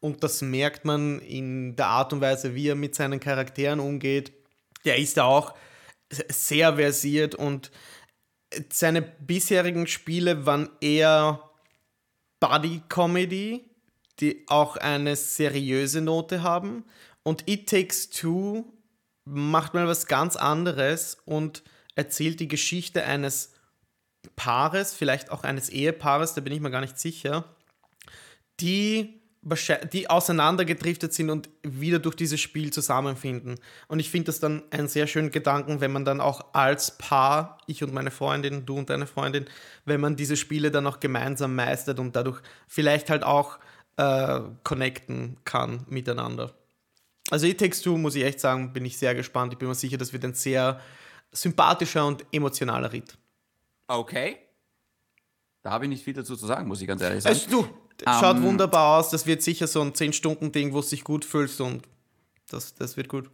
[0.00, 4.32] und das merkt man in der Art und Weise, wie er mit seinen Charakteren umgeht.
[4.84, 5.54] Der ist ja auch
[6.28, 7.70] sehr versiert und
[8.72, 11.42] seine bisherigen Spiele waren eher
[12.40, 13.64] Buddy-Comedy,
[14.20, 16.84] die auch eine seriöse Note haben.
[17.22, 18.64] Und It Takes Two
[19.24, 21.62] macht mal was ganz anderes und
[21.96, 23.52] erzählt die Geschichte eines
[24.36, 27.44] Paares, vielleicht auch eines Ehepaares, da bin ich mir gar nicht sicher,
[28.60, 29.20] die,
[29.92, 33.60] die auseinandergedriftet sind und wieder durch dieses Spiel zusammenfinden.
[33.86, 37.58] Und ich finde das dann einen sehr schönen Gedanken, wenn man dann auch als Paar,
[37.66, 39.46] ich und meine Freundin, du und deine Freundin,
[39.84, 43.58] wenn man diese Spiele dann auch gemeinsam meistert und dadurch vielleicht halt auch
[43.96, 46.52] äh, connecten kann miteinander.
[47.30, 49.52] Also Takes Two, muss ich echt sagen, bin ich sehr gespannt.
[49.52, 50.80] Ich bin mir sicher, das wird ein sehr
[51.32, 53.16] sympathischer und emotionaler Ritt.
[53.86, 54.38] Okay.
[55.62, 57.34] Da habe ich nicht viel dazu zu sagen, muss ich ganz ehrlich sagen.
[57.34, 57.68] Also du,
[58.04, 59.10] schaut wunderbar aus.
[59.10, 61.82] Das wird sicher so ein 10-Stunden-Ding, wo du dich gut fühlst und
[62.50, 63.30] das, das wird gut.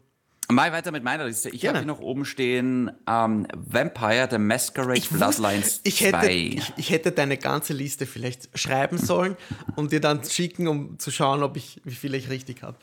[0.48, 1.48] Mal weiter mit meiner Liste.
[1.50, 6.32] Ich habe hier noch oben stehen ähm, Vampire the Masquerade Ich Bloodlines ich hätte, 2.
[6.34, 9.36] ich, ich hätte deine ganze Liste vielleicht schreiben sollen
[9.76, 12.76] und dir dann schicken, um zu schauen, ob ich, wie viele ich richtig habe.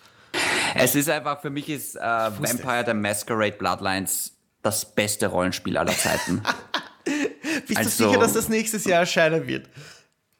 [0.76, 5.96] Es ist einfach, für mich ist äh, Vampire the Masquerade Bloodlines das beste Rollenspiel aller
[5.96, 6.42] Zeiten.
[7.68, 9.70] Bist Also- du sicher, dass das nächstes Jahr erscheinen wird?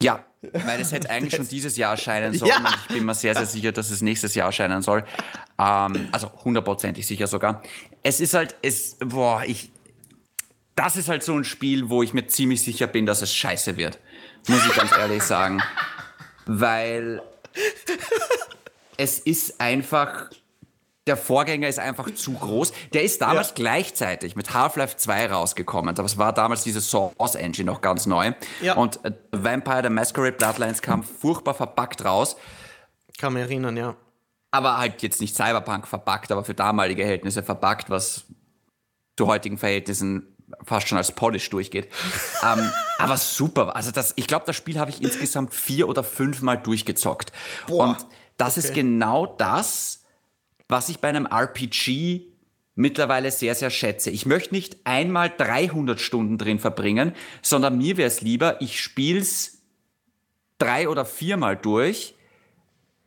[0.02, 2.52] Ja, weil es hätte eigentlich schon dieses Jahr erscheinen sollen.
[2.52, 2.74] Ja.
[2.88, 5.04] Ich bin mir sehr, sehr sicher, dass es nächstes Jahr erscheinen soll.
[5.58, 7.62] Ähm, also hundertprozentig sicher sogar.
[8.04, 9.72] Es ist halt, es, boah, ich,
[10.76, 13.76] das ist halt so ein Spiel, wo ich mir ziemlich sicher bin, dass es scheiße
[13.76, 14.00] wird.
[14.48, 15.62] Muss ich ganz ehrlich sagen.
[16.46, 17.22] Weil
[18.96, 20.30] es ist einfach,
[21.10, 22.72] der Vorgänger ist einfach zu groß.
[22.94, 23.54] Der ist damals Ja.
[23.56, 25.96] gleichzeitig mit Half-Life 2 rausgekommen.
[25.96, 28.34] Das war damals diese Source Engine noch ganz neu.
[28.62, 28.76] Ja.
[28.76, 32.38] Und äh, Vampire the Masquerade Bloodlines kam furchtbar verpackt raus.
[33.18, 33.96] Kann mich erinnern, ja.
[34.52, 38.26] Aber halt jetzt nicht Cyberpunk verpackt, aber für damalige Verhältnisse verpackt, was
[39.18, 41.90] zu heutigen Verhältnissen fast schon als Polish durchgeht.
[42.44, 43.76] ähm, aber super.
[43.76, 47.32] Also das, ich glaube, das Spiel habe ich insgesamt vier oder fünfmal durchgezockt.
[47.68, 47.90] Boah.
[47.90, 48.06] Und
[48.38, 50.04] das ist genau das,
[50.70, 52.28] was ich bei einem RPG
[52.76, 54.10] mittlerweile sehr, sehr schätze.
[54.10, 59.64] Ich möchte nicht einmal 300 Stunden drin verbringen, sondern mir wäre es lieber, ich spiel's
[60.60, 62.16] drei oder viermal durch,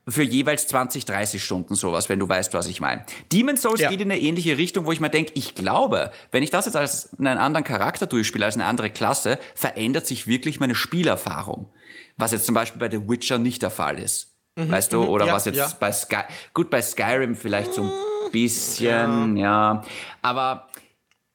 [0.08, 3.06] für jeweils 20, 30 Stunden sowas, wenn du weißt, was ich meine.
[3.30, 3.88] Demon Souls ja.
[3.88, 6.74] geht in eine ähnliche Richtung, wo ich mir denke, ich glaube, wenn ich das jetzt
[6.74, 11.72] als einen anderen Charakter durchspiele, als eine andere Klasse, verändert sich wirklich meine Spielerfahrung.
[12.16, 14.31] Was jetzt zum Beispiel bei The Witcher nicht der Fall ist.
[14.56, 15.02] Mhm, weißt du?
[15.02, 15.08] Mhm.
[15.08, 15.70] Oder ja, was jetzt ja.
[15.78, 16.22] bei Sky,
[16.54, 17.90] gut, bei Skyrim vielleicht so ein
[18.32, 19.82] bisschen, ja.
[20.20, 20.68] Aber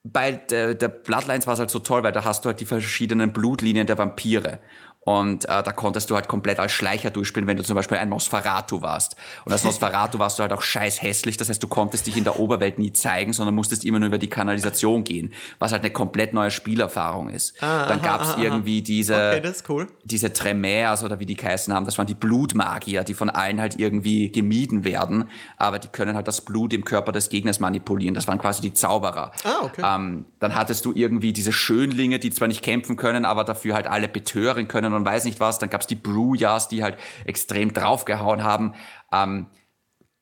[0.04, 2.66] bei der, der Bloodlines war es halt so toll, weil da hast du halt die
[2.66, 4.60] verschiedenen Blutlinien der Vampire.
[5.08, 8.10] Und äh, da konntest du halt komplett als Schleicher durchspielen, wenn du zum Beispiel ein
[8.10, 9.16] Nosferatu warst.
[9.46, 11.38] Und als Nosferatu warst du halt auch scheiß hässlich.
[11.38, 14.18] Das heißt, du konntest dich in der Oberwelt nie zeigen, sondern musstest immer nur über
[14.18, 17.54] die Kanalisation gehen, was halt eine komplett neue Spielerfahrung ist.
[17.64, 19.88] Ah, Dann gab es irgendwie diese, okay, cool.
[20.04, 21.86] diese Tremers oder wie die geheißen haben.
[21.86, 25.30] Das waren die Blutmagier, die von allen halt irgendwie gemieden werden.
[25.56, 28.14] Aber die können halt das Blut im Körper des Gegners manipulieren.
[28.14, 29.32] Das waren quasi die Zauberer.
[29.46, 29.84] Ah, okay.
[29.86, 33.88] Ähm, dann hattest du irgendwie diese Schönlinge, die zwar nicht kämpfen können, aber dafür halt
[33.88, 35.60] alle betören können und weiß nicht was.
[35.60, 38.74] Dann gab es die Brewjars, die halt extrem draufgehauen haben.
[39.12, 39.48] Ähm,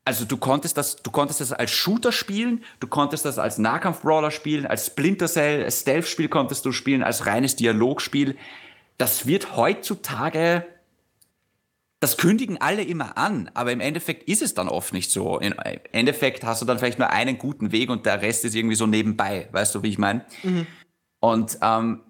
[0.06, 4.30] also du konntest das, du konntest das als Shooter spielen, du konntest das als Nahkampf-Brawler
[4.30, 8.38] spielen, als Splinter Cell, Stealth-Spiel konntest du spielen, als reines Dialogspiel.
[9.00, 10.64] Das wird heutzutage,
[12.00, 15.40] das kündigen alle immer an, aber im Endeffekt ist es dann oft nicht so.
[15.40, 15.56] Im
[15.92, 18.86] Endeffekt hast du dann vielleicht nur einen guten Weg und der Rest ist irgendwie so
[18.86, 19.50] nebenbei.
[19.52, 20.24] Weißt du, wie ich meine?
[20.44, 20.68] Mhm.
[21.20, 22.02] Und ähm,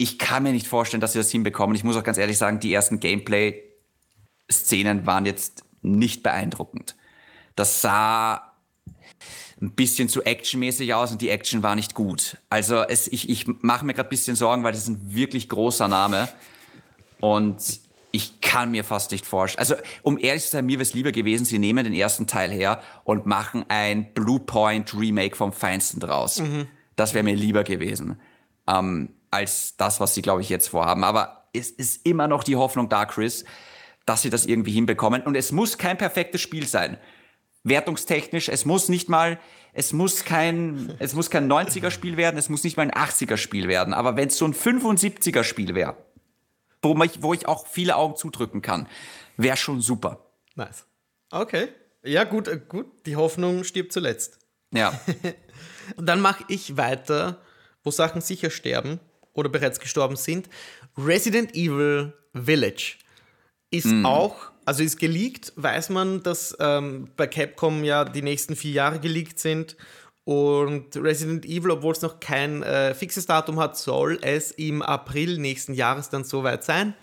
[0.00, 1.76] ich kann mir nicht vorstellen, dass sie das hinbekommen.
[1.76, 6.96] Ich muss auch ganz ehrlich sagen, die ersten Gameplay-Szenen waren jetzt nicht beeindruckend.
[7.54, 8.54] Das sah
[9.60, 12.38] ein bisschen zu actionmäßig aus und die Action war nicht gut.
[12.48, 15.50] Also es, ich, ich mache mir gerade ein bisschen Sorgen, weil das ist ein wirklich
[15.50, 16.30] großer Name
[17.20, 17.80] und
[18.10, 19.60] ich kann mir fast nicht vorstellen.
[19.60, 22.50] Also um ehrlich zu sein, mir wäre es lieber gewesen, sie nehmen den ersten Teil
[22.50, 26.40] her und machen ein Bluepoint Remake vom Feinsten draus.
[26.40, 26.68] Mhm.
[26.96, 28.18] Das wäre mir lieber gewesen.
[28.66, 31.04] Ähm, als das, was sie, glaube ich, jetzt vorhaben.
[31.04, 33.44] Aber es ist immer noch die Hoffnung da, Chris,
[34.06, 35.22] dass sie das irgendwie hinbekommen.
[35.22, 36.98] Und es muss kein perfektes Spiel sein.
[37.62, 39.38] Wertungstechnisch, es muss nicht mal,
[39.72, 43.92] es muss kein, es muss kein 90er-Spiel werden, es muss nicht mal ein 80er-Spiel werden.
[43.92, 45.96] Aber wenn es so ein 75er-Spiel wäre,
[46.82, 48.88] wo, wo ich auch viele Augen zudrücken kann,
[49.36, 50.24] wäre schon super.
[50.54, 50.86] Nice.
[51.30, 51.68] Okay.
[52.02, 52.86] Ja, gut, äh, gut.
[53.06, 54.38] Die Hoffnung stirbt zuletzt.
[54.72, 54.98] Ja.
[55.98, 57.42] Dann mache ich weiter,
[57.84, 59.00] wo Sachen sicher sterben
[59.32, 60.48] oder bereits gestorben sind.
[60.96, 62.96] Resident Evil Village
[63.70, 64.04] ist mm.
[64.04, 69.00] auch, also ist geleakt, weiß man, dass ähm, bei Capcom ja die nächsten vier Jahre
[69.00, 69.76] geleakt sind.
[70.24, 75.38] Und Resident Evil, obwohl es noch kein äh, fixes Datum hat, soll es im April
[75.38, 76.94] nächsten Jahres dann soweit sein.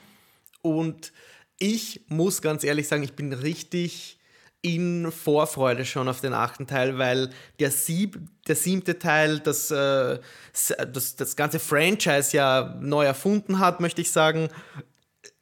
[0.61, 1.11] Und
[1.59, 4.16] ich muss ganz ehrlich sagen, ich bin richtig
[4.61, 7.29] in Vorfreude schon auf den achten Teil, weil
[7.59, 10.19] der, sieb, der siebte Teil das, äh,
[10.51, 14.49] das, das ganze Franchise ja neu erfunden hat, möchte ich sagen,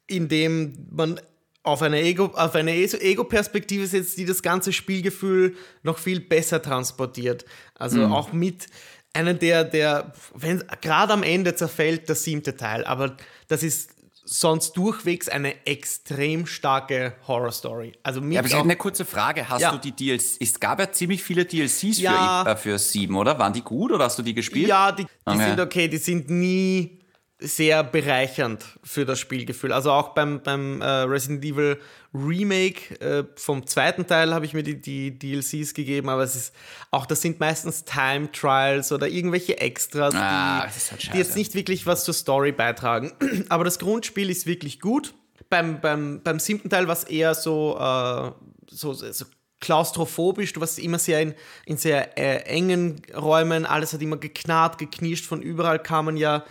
[0.06, 1.20] indem man
[1.62, 7.44] auf eine Ego, auf eine Ego-Perspektive setzt, die das ganze Spielgefühl noch viel besser transportiert.
[7.74, 8.12] Also mhm.
[8.12, 8.66] auch mit
[9.12, 13.16] einer der, der, wenn gerade am Ende zerfällt der siebte Teil, aber
[13.48, 13.95] das ist
[14.26, 17.92] sonst durchwegs eine extrem starke Horror-Story.
[18.02, 19.48] Also ja, aber ich habe eine kurze Frage.
[19.48, 19.70] Hast ja.
[19.70, 20.36] du die DLCs?
[20.40, 22.44] Es gab ja ziemlich viele DLCs ja.
[22.44, 23.38] für, äh, für 7, oder?
[23.38, 24.68] Waren die gut oder hast du die gespielt?
[24.68, 25.44] Ja, die, die okay.
[25.44, 25.88] sind okay.
[25.88, 26.98] Die sind nie
[27.38, 29.72] sehr bereichernd für das Spielgefühl.
[29.72, 31.78] Also auch beim, beim äh, Resident Evil
[32.14, 36.54] Remake äh, vom zweiten Teil habe ich mir die, die DLCs gegeben, aber es ist
[36.90, 41.54] auch das sind meistens Time Trials oder irgendwelche Extras, ah, die, halt die, jetzt nicht
[41.54, 43.12] wirklich was zur Story beitragen.
[43.50, 45.12] aber das Grundspiel ist wirklich gut.
[45.50, 48.30] Beim, beim, beim siebten Teil war es eher so, äh,
[48.70, 49.26] so, so
[49.60, 51.34] klaustrophobisch, du warst immer sehr in,
[51.66, 56.44] in sehr äh, engen Räumen, alles hat immer geknarrt, geknirscht, von überall kamen ja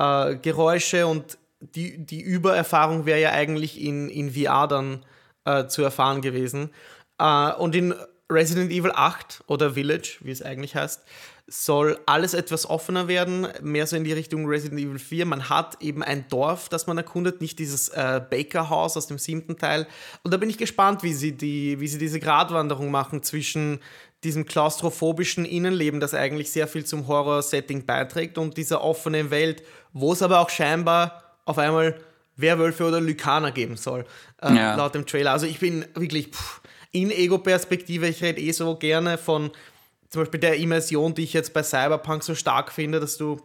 [0.00, 5.04] äh, Geräusche und die, die Übererfahrung wäre ja eigentlich in, in VR dann
[5.44, 6.70] äh, zu erfahren gewesen.
[7.18, 7.94] Äh, und in
[8.30, 11.02] Resident Evil 8 oder Village, wie es eigentlich heißt,
[11.52, 15.26] soll alles etwas offener werden, mehr so in die Richtung Resident Evil 4.
[15.26, 19.58] Man hat eben ein Dorf, das man erkundet, nicht dieses äh, Baker-Haus aus dem siebten
[19.58, 19.88] Teil.
[20.22, 23.80] Und da bin ich gespannt, wie sie, die, wie sie diese Gratwanderung machen zwischen
[24.22, 29.62] diesem klaustrophobischen Innenleben, das eigentlich sehr viel zum Horror-Setting beiträgt und dieser offenen Welt,
[29.92, 32.00] wo es aber auch scheinbar auf einmal
[32.36, 34.06] Werwölfe oder Lykaner geben soll,
[34.40, 34.74] äh, ja.
[34.74, 35.32] laut dem Trailer.
[35.32, 36.60] Also ich bin wirklich pff,
[36.92, 39.50] in Ego-Perspektive, ich rede eh so gerne von
[40.08, 43.40] zum Beispiel der Immersion, die ich jetzt bei Cyberpunk so stark finde, dass du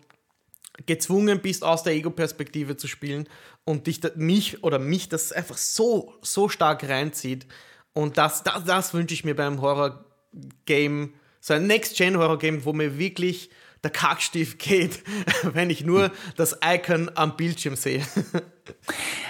[0.85, 3.29] gezwungen bist, aus der Ego-Perspektive zu spielen
[3.63, 7.45] und dich mich oder mich das einfach so, so stark reinzieht.
[7.93, 13.49] Und das, das, das wünsche ich mir beim Horror-Game, so ein Next-Gen-Horror-Game, wo mir wirklich
[13.85, 15.03] der Kackstift geht,
[15.43, 18.03] wenn ich nur das Icon am Bildschirm sehe.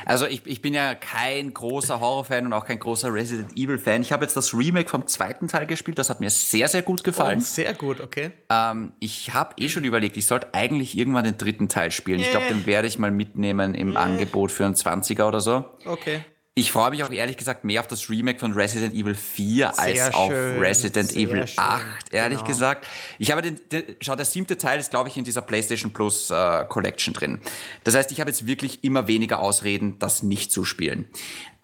[0.06, 4.02] Also ich, ich bin ja kein großer Horror-Fan und auch kein großer Resident Evil-Fan.
[4.02, 7.04] Ich habe jetzt das Remake vom zweiten Teil gespielt, das hat mir sehr, sehr gut
[7.04, 7.40] gefallen.
[7.40, 8.32] Oh, sehr gut, okay.
[8.50, 12.20] Ähm, ich habe eh schon überlegt, ich sollte eigentlich irgendwann den dritten Teil spielen.
[12.20, 12.28] Yeah.
[12.28, 14.04] Ich glaube, den werde ich mal mitnehmen im yeah.
[14.04, 15.66] Angebot für einen 20er oder so.
[15.86, 16.22] Okay.
[16.58, 20.06] Ich freue mich auch ehrlich gesagt mehr auf das Remake von Resident Evil 4 sehr
[20.06, 22.48] als auf Resident Evil 8, ehrlich genau.
[22.48, 22.88] gesagt.
[23.20, 26.32] Ich habe den, den, schau, der siebte Teil ist, glaube ich, in dieser PlayStation Plus
[26.32, 27.42] äh, Collection drin.
[27.84, 31.10] Das heißt, ich habe jetzt wirklich immer weniger Ausreden, das nicht zu spielen.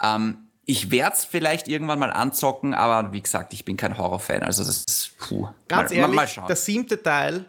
[0.04, 4.44] Ähm, ich werde es vielleicht irgendwann mal anzocken, aber wie gesagt, ich bin kein Horrorfan.
[4.44, 5.48] Also das ist, puh.
[5.70, 7.46] Ganz mal, ehrlich, mal, mal der siebte Teil,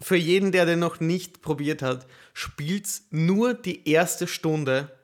[0.00, 4.95] für jeden, der den noch nicht probiert hat, spielt nur die erste Stunde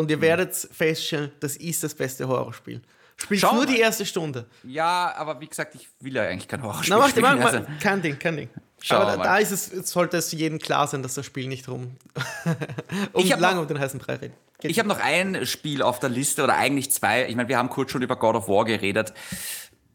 [0.00, 2.80] und ihr werdet feststellen, das ist das beste Horrorspiel.
[3.16, 3.66] Spielt nur mal.
[3.66, 4.46] die erste Stunde.
[4.64, 7.38] Ja, aber wie gesagt, ich will ja eigentlich kein Horrorspiel Na, spielen.
[7.38, 7.66] Mach, also.
[7.80, 8.48] Kein Ding, kein Ding.
[8.80, 11.68] Schau aber da, da, ist es, sollte es jedem klar sein, dass das Spiel nicht
[11.68, 11.96] rum
[13.12, 14.36] um lange noch, um den heißen Brei redet.
[14.62, 17.26] Ich habe noch ein Spiel auf der Liste oder eigentlich zwei.
[17.28, 19.12] Ich meine, wir haben kurz schon über God of War geredet.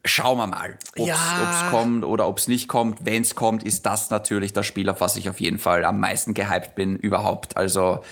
[0.04, 1.68] Schauen wir mal, ob es ja.
[1.72, 3.06] kommt oder ob es nicht kommt.
[3.06, 6.00] Wenn es kommt, ist das natürlich das Spiel, auf was ich auf jeden Fall am
[6.00, 7.58] meisten gehypt bin überhaupt.
[7.58, 8.04] Also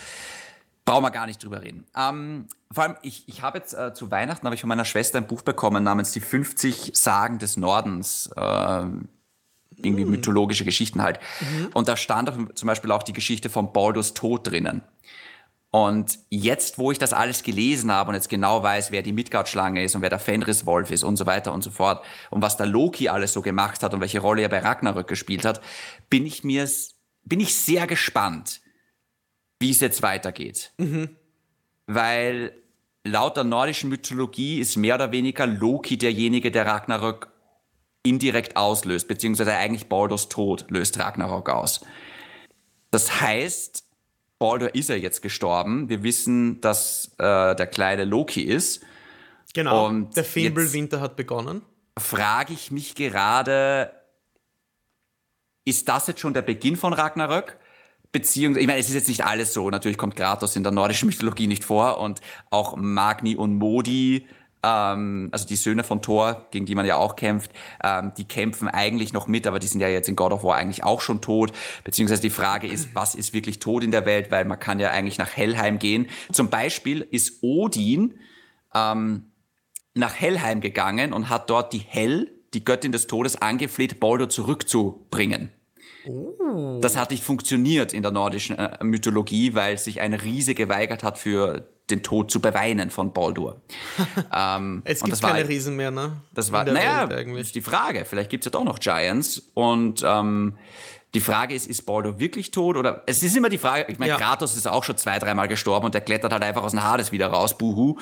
[0.86, 1.86] Brauchen wir gar nicht drüber reden.
[1.96, 5.18] Ähm, vor allem, ich, ich habe jetzt äh, zu Weihnachten habe ich von meiner Schwester
[5.18, 8.30] ein Buch bekommen namens Die 50 Sagen des Nordens.
[8.36, 8.86] Äh,
[9.78, 10.10] irgendwie mm.
[10.10, 11.20] mythologische Geschichten halt.
[11.42, 11.70] Mhm.
[11.74, 14.84] Und da stand auch zum Beispiel auch die Geschichte von Baldurs Tod drinnen.
[15.72, 19.84] Und jetzt, wo ich das alles gelesen habe und jetzt genau weiß, wer die Midgard-Schlange
[19.84, 22.68] ist und wer der Fenris-Wolf ist und so weiter und so fort und was der
[22.68, 25.62] Loki alles so gemacht hat und welche Rolle er bei Ragnarök gespielt hat,
[26.12, 26.70] bin ich mir,
[27.24, 28.62] bin ich sehr gespannt,
[29.64, 30.74] wie es jetzt weitergeht.
[30.78, 31.16] Mhm.
[31.88, 32.52] Weil
[33.06, 37.30] laut der nordischen Mythologie ist mehr oder weniger Loki derjenige, der Ragnarök
[38.04, 41.86] indirekt auslöst, beziehungsweise eigentlich Baldurs Tod löst Ragnarok aus.
[42.92, 43.86] Das heißt,
[44.38, 45.88] Baldur ist ja jetzt gestorben.
[45.88, 48.84] Wir wissen, dass äh, der kleine Loki ist.
[49.54, 49.88] Genau.
[49.88, 51.62] Und der Fimbulwinter hat begonnen.
[51.98, 53.94] Frage ich mich gerade,
[55.64, 57.58] ist das jetzt schon der Beginn von Ragnarök?
[58.14, 59.70] Beziehung, ich meine, es ist jetzt nicht alles so.
[59.70, 64.28] Natürlich kommt Kratos in der nordischen Mythologie nicht vor und auch Magni und Modi,
[64.62, 67.52] ähm, also die Söhne von Thor, gegen die man ja auch kämpft,
[67.84, 70.56] ähm, die kämpfen eigentlich noch mit, aber die sind ja jetzt in God of War
[70.56, 71.52] eigentlich auch schon tot.
[71.84, 74.92] Beziehungsweise die Frage ist, was ist wirklich tot in der Welt, weil man kann ja
[74.92, 76.08] eigentlich nach Helheim gehen.
[76.32, 78.20] Zum Beispiel ist Odin
[78.76, 79.32] ähm,
[79.96, 85.52] nach Helheim gegangen und hat dort die Hell, die Göttin des Todes, angefleht, Baldur zurückzubringen.
[86.08, 86.80] Oh.
[86.82, 91.18] Das hat nicht funktioniert in der nordischen äh, Mythologie, weil sich ein Riese geweigert hat,
[91.18, 93.62] für den Tod zu beweinen von Baldur.
[94.34, 96.18] ähm, es gibt keine war, Riesen mehr, ne?
[96.34, 98.06] Das war, naja, ist die Frage.
[98.06, 99.52] Vielleicht gibt es ja doch noch Giants.
[99.54, 100.58] Und ähm,
[101.14, 102.76] die Frage ist, ist Baldur wirklich tot?
[102.78, 104.18] Oder es ist immer die Frage, ich meine, ja.
[104.18, 107.12] Kratos ist auch schon zwei, dreimal gestorben und der klettert halt einfach aus dem Hades
[107.12, 107.98] wieder raus, buhu.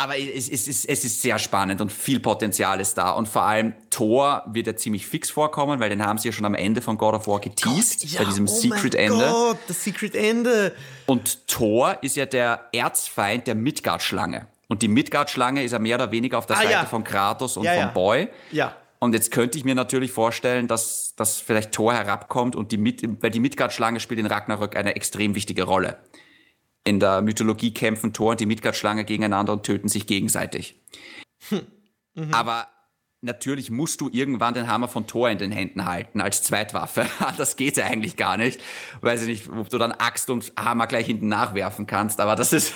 [0.00, 3.10] Aber es, es, ist, es ist sehr spannend und viel Potenzial ist da.
[3.10, 6.46] Und vor allem Thor wird ja ziemlich fix vorkommen, weil den haben sie ja schon
[6.46, 9.28] am Ende von God of War geteased, Gott, ja, bei diesem oh Secret-Ende.
[9.28, 10.72] Gott, das Secret-Ende.
[11.06, 14.46] Und Thor ist ja der Erzfeind der Midgard-Schlange.
[14.68, 16.84] Und die Midgard-Schlange ist ja mehr oder weniger auf der ah, Seite ja.
[16.84, 18.28] von Kratos und ja, von Boy.
[18.52, 18.76] Ja.
[19.00, 22.78] Und jetzt könnte ich mir natürlich vorstellen, dass, dass vielleicht Thor herabkommt und die,
[23.20, 25.98] weil die Midgard-Schlange spielt in Ragnarök eine extrem wichtige Rolle
[26.88, 30.80] in der Mythologie kämpfen Thor und die Midgard-Schlange gegeneinander und töten sich gegenseitig.
[31.48, 31.60] Hm.
[32.14, 32.34] Mhm.
[32.34, 32.68] Aber
[33.20, 37.06] natürlich musst du irgendwann den Hammer von Thor in den Händen halten als Zweitwaffe.
[37.36, 38.60] das geht ja eigentlich gar nicht.
[39.00, 42.20] Weiß ich nicht, ob du dann Axt und Hammer gleich hinten nachwerfen kannst.
[42.20, 42.74] Aber das ist,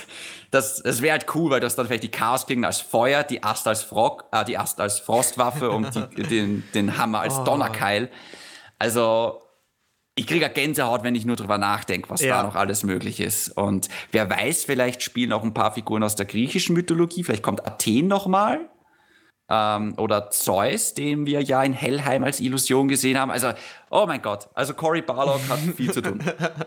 [0.51, 3.67] das, das wäre halt cool, weil das dann vielleicht die Chaos-Klingen als Feuer, die Ast
[3.67, 7.43] als Frog, äh, die Ast als Frostwaffe und die, den, den Hammer als oh.
[7.43, 8.09] Donnerkeil.
[8.79, 9.42] Also,
[10.15, 12.37] ich kriege Gänsehaut, wenn ich nur drüber nachdenke, was ja.
[12.37, 13.49] da noch alles möglich ist.
[13.49, 17.23] Und wer weiß, vielleicht spielen auch ein paar Figuren aus der griechischen Mythologie.
[17.23, 18.69] Vielleicht kommt Athen noch mal.
[19.49, 23.31] Ähm, oder Zeus, den wir ja in Hellheim als Illusion gesehen haben.
[23.31, 23.53] Also,
[23.89, 24.49] oh mein Gott.
[24.53, 26.23] Also Cory Barlog hat viel zu tun.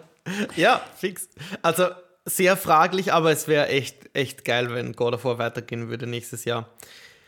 [0.57, 1.29] ja, fix.
[1.63, 1.87] Also
[2.25, 6.45] sehr fraglich, aber es wäre echt, echt geil, wenn God of War weitergehen würde nächstes
[6.45, 6.69] Jahr.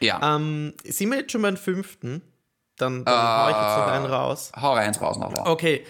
[0.01, 0.37] Ja.
[0.37, 2.23] Ähm, sind wir jetzt schon beim fünften?
[2.79, 4.53] Dann, dann uh, hau ich jetzt noch einen raus.
[4.61, 5.35] Hau eins raus noch.
[5.47, 5.85] Okay,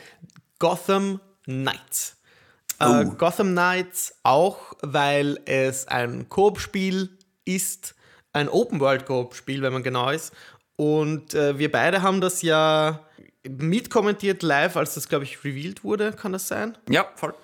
[0.59, 2.17] Gotham Knights.
[2.81, 3.01] Äh, oh.
[3.01, 7.11] Äh, Gotham Knights auch, weil es ein Koop-Spiel
[7.45, 7.95] ist,
[8.33, 10.33] ein Open-World-Koop-Spiel, wenn man genau ist.
[10.77, 13.01] Und äh, wir beide haben das ja
[13.49, 16.77] mitkommentiert live, als das, glaube ich, revealed wurde, kann das sein?
[16.89, 17.35] Ja, voll.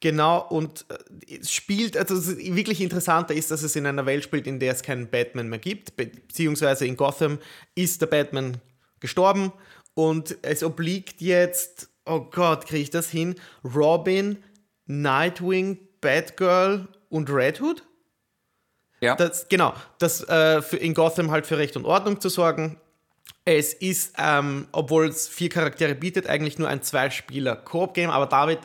[0.00, 4.46] Genau, und äh, es spielt, also wirklich interessanter ist, dass es in einer Welt spielt,
[4.46, 7.38] in der es keinen Batman mehr gibt, beziehungsweise in Gotham
[7.74, 8.58] ist der Batman
[9.00, 9.52] gestorben
[9.94, 13.34] und es obliegt jetzt, oh Gott, kriege ich das hin,
[13.64, 14.38] Robin,
[14.86, 17.82] Nightwing, Batgirl und Red Hood.
[19.00, 19.16] Ja.
[19.16, 22.80] Das, genau, das äh, in Gotham halt für Recht und Ordnung zu sorgen.
[23.44, 28.58] Es ist, ähm, obwohl es vier Charaktere bietet, eigentlich nur ein Zwei-Spieler-Koop-Game, aber David,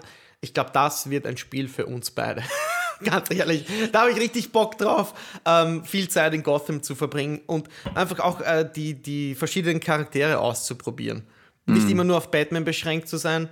[0.44, 2.44] ich glaube, das wird ein Spiel für uns beide.
[3.04, 5.14] Ganz ehrlich, da habe ich richtig Bock drauf,
[5.46, 10.40] ähm, viel Zeit in Gotham zu verbringen und einfach auch äh, die, die verschiedenen Charaktere
[10.40, 11.28] auszuprobieren.
[11.66, 13.50] Nicht immer nur auf Batman beschränkt zu sein.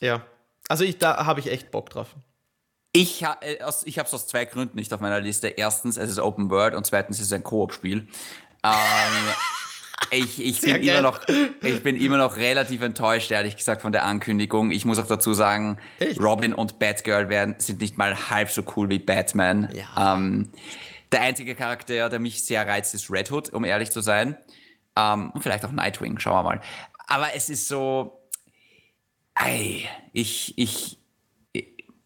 [0.00, 0.26] Ja,
[0.68, 2.08] also ich, da habe ich echt Bock drauf.
[2.92, 5.48] Ich, ha, äh, aus, ich habe es aus zwei Gründen nicht auf meiner Liste.
[5.48, 8.08] Erstens, es ist Open World und zweitens, es ist ein Koop-Spiel.
[8.64, 9.34] Ähm,
[10.10, 11.20] ich, ich, Sehr bin immer noch,
[11.62, 14.70] ich bin immer noch relativ enttäuscht, ehrlich gesagt, von der Ankündigung.
[14.70, 16.20] Ich muss auch dazu sagen, Echt?
[16.20, 19.70] Robin und Batgirl werden, sind nicht mal halb so cool wie Batman.
[19.72, 20.14] Ja.
[20.14, 20.50] Ähm,
[21.12, 24.36] der einzige Charakter, der mich sehr reizt, ist Red Hood, um ehrlich zu sein.
[24.96, 26.60] Ähm, und vielleicht auch Nightwing, schauen wir mal.
[27.06, 28.22] Aber es ist so,
[29.34, 30.98] Ei, ich, ich,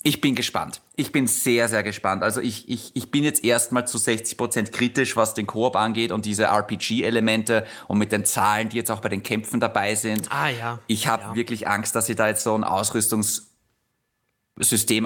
[0.07, 0.83] ich bin gespannt.
[0.95, 2.23] Ich bin sehr, sehr gespannt.
[2.23, 6.25] Also ich, ich, ich bin jetzt erstmal zu 60% kritisch, was den Koop angeht und
[6.27, 10.31] diese RPG-Elemente und mit den Zahlen, die jetzt auch bei den Kämpfen dabei sind.
[10.31, 10.79] Ah, ja.
[10.87, 11.35] Ich habe Ja.
[11.35, 13.51] wirklich Angst, dass sie da jetzt so ein Ausrüstungssystem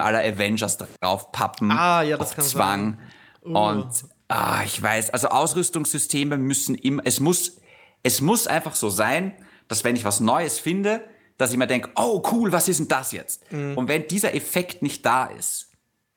[0.01, 1.71] aller Avengers drauf pappen.
[1.71, 2.99] Ah, ja, das kann Zwang.
[3.41, 3.89] Und
[4.27, 7.57] ah, ich weiß, also Ausrüstungssysteme müssen immer, es muss,
[8.03, 9.33] es muss einfach so sein,
[9.67, 11.03] dass wenn ich was Neues finde,
[11.41, 13.51] dass ich mir denke, oh cool, was ist denn das jetzt?
[13.51, 13.77] Mhm.
[13.77, 15.71] Und wenn dieser Effekt nicht da ist,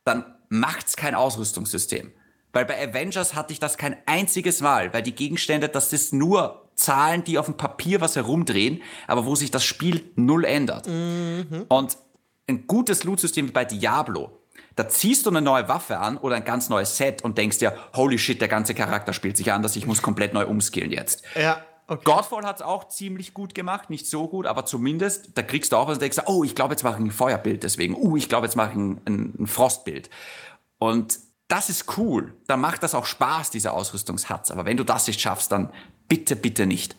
[0.05, 2.13] dann macht's kein Ausrüstungssystem.
[2.53, 6.69] Weil bei Avengers hatte ich das kein einziges Mal, weil die Gegenstände, das ist nur
[6.77, 10.87] Zahlen, die auf dem Papier was herumdrehen, aber wo sich das Spiel null ändert.
[10.87, 11.97] Und
[12.47, 14.39] ein gutes Loot-System wie bei Diablo,
[14.77, 17.77] da ziehst du eine neue Waffe an oder ein ganz neues Set und denkst dir,
[17.95, 21.23] holy shit, der ganze Charakter spielt sich anders, ich muss komplett neu umskillen jetzt.
[21.35, 22.03] Ja, okay.
[22.05, 25.77] Godfall hat es auch ziemlich gut gemacht, nicht so gut, aber zumindest, da kriegst du
[25.77, 27.95] auch was und denkst, oh, ich glaube, jetzt mache ich ein Feuerbild deswegen.
[27.95, 30.11] Uh, ich glaube, jetzt mache ich ein, ein, ein Frostbild.
[30.79, 31.19] Und
[31.49, 32.35] das ist cool.
[32.47, 34.51] Dann macht das auch Spaß, diese Ausrüstungshatz.
[34.51, 35.71] Aber wenn du das nicht schaffst, dann
[36.09, 36.97] bitte, bitte nicht.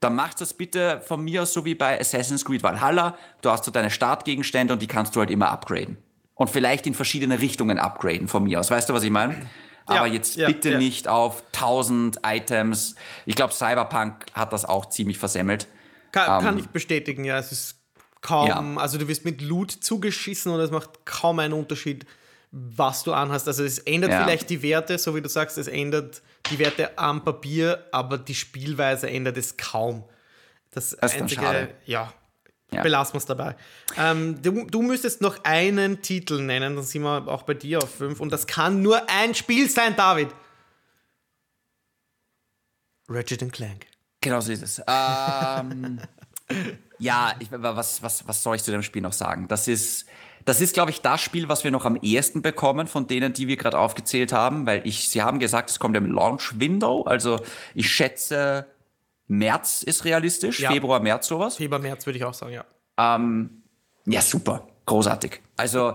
[0.00, 3.16] Dann machst das bitte von mir aus so wie bei Assassin's Creed Valhalla.
[3.42, 5.98] Du hast so deine Startgegenstände und die kannst du halt immer upgraden.
[6.34, 8.70] Und vielleicht in verschiedene Richtungen upgraden von mir aus.
[8.70, 9.46] Weißt du, was ich meine?
[9.90, 10.78] Aber Ja, jetzt ja, bitte ja.
[10.78, 12.94] nicht auf 1000 Items.
[13.26, 15.66] Ich glaube, Cyberpunk hat das auch ziemlich versemmelt.
[16.12, 17.38] Kann, kann Ähm, ich bestätigen, ja.
[17.38, 17.76] Es ist
[18.22, 22.04] kaum, also du wirst mit Loot zugeschissen und es macht kaum einen Unterschied,
[22.52, 23.46] was du anhast.
[23.48, 26.20] Also es ändert vielleicht die Werte, so wie du sagst, es ändert
[26.50, 30.04] die Werte am Papier, aber die Spielweise ändert es kaum.
[30.72, 31.68] Das, Das einzige, schade.
[31.86, 32.12] ja,
[32.72, 32.82] Ja.
[32.82, 33.56] belassen wir es dabei.
[33.96, 37.92] Ähm, du, du müsstest noch einen Titel nennen, dann sind wir auch bei dir auf
[37.92, 38.20] fünf.
[38.20, 40.28] Und das kann nur ein Spiel sein, David.
[43.08, 43.86] Ratchet Clank.
[44.20, 44.82] Genau so ist es.
[44.86, 46.00] Ähm,
[46.98, 49.48] ja, ich, was, was, was soll ich zu dem Spiel noch sagen?
[49.48, 50.06] Das ist,
[50.44, 53.48] das ist, glaube ich, das Spiel, was wir noch am ehesten bekommen von denen, die
[53.48, 57.02] wir gerade aufgezählt haben, weil ich, sie haben gesagt, es kommt im Launch-Window.
[57.02, 57.40] Also
[57.74, 58.66] ich schätze,
[59.30, 60.70] März ist realistisch, Ja.
[60.72, 61.56] Februar, März sowas.
[61.56, 62.64] Februar, März würde ich auch sagen, ja.
[64.06, 64.66] Ja, super.
[64.86, 65.40] Großartig.
[65.56, 65.94] Also,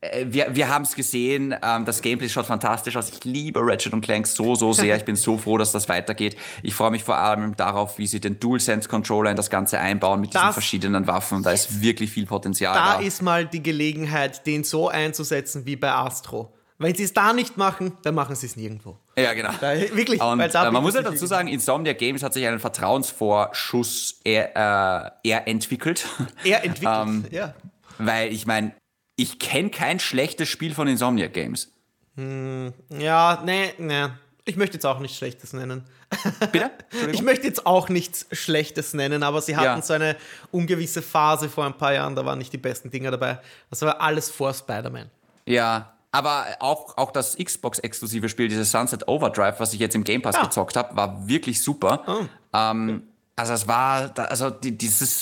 [0.00, 3.08] äh, wir, wir haben es gesehen, ähm, das Gameplay schaut fantastisch aus.
[3.10, 4.96] Ich liebe Ratchet und Clank so, so sehr.
[4.98, 6.36] Ich bin so froh, dass das weitergeht.
[6.62, 10.34] Ich freue mich vor allem darauf, wie sie den DualSense-Controller in das Ganze einbauen mit
[10.34, 11.42] diesen Das- verschiedenen Waffen.
[11.42, 13.00] Da ist wirklich viel Potenzial Da da.
[13.00, 16.52] ist mal die Gelegenheit, den so einzusetzen wie bei Astro.
[16.78, 18.98] Wenn sie es da nicht machen, dann machen sie es nirgendwo.
[19.16, 19.50] ja, genau.
[19.60, 20.20] Da, wirklich.
[20.20, 25.12] Und, äh, man muss halt sich dazu sagen, Insomnia Games hat sich einen Vertrauensvorschuss eher,
[25.24, 26.06] äh, eher entwickelt.
[26.44, 26.98] Er entwickelt.
[27.02, 27.54] Ähm, ja.
[27.98, 28.74] Weil ich meine,
[29.16, 31.72] ich kenne kein schlechtes Spiel von Insomnia Games.
[32.18, 34.06] Ja, nee, nee.
[34.44, 35.84] Ich möchte jetzt auch nichts Schlechtes nennen.
[36.52, 36.70] Bitte?
[37.10, 39.82] Ich möchte jetzt auch nichts Schlechtes nennen, aber sie hatten Ja.
[39.82, 40.16] so eine
[40.52, 43.40] ungewisse Phase vor ein paar Jahren, da waren nicht die besten Dinge dabei.
[43.70, 45.10] Das war alles vor Spider-Man.
[45.46, 50.22] Ja, aber auch, auch das Xbox-exklusive Spiel, dieses Sunset Overdrive, was ich jetzt im Game
[50.22, 50.44] Pass Ah.
[50.44, 52.28] gezockt habe, war wirklich super.
[52.52, 53.02] Ähm,
[53.36, 54.76] also es war, also die,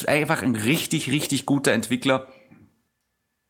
[0.06, 2.26] einfach ein richtig, richtig guter Entwickler.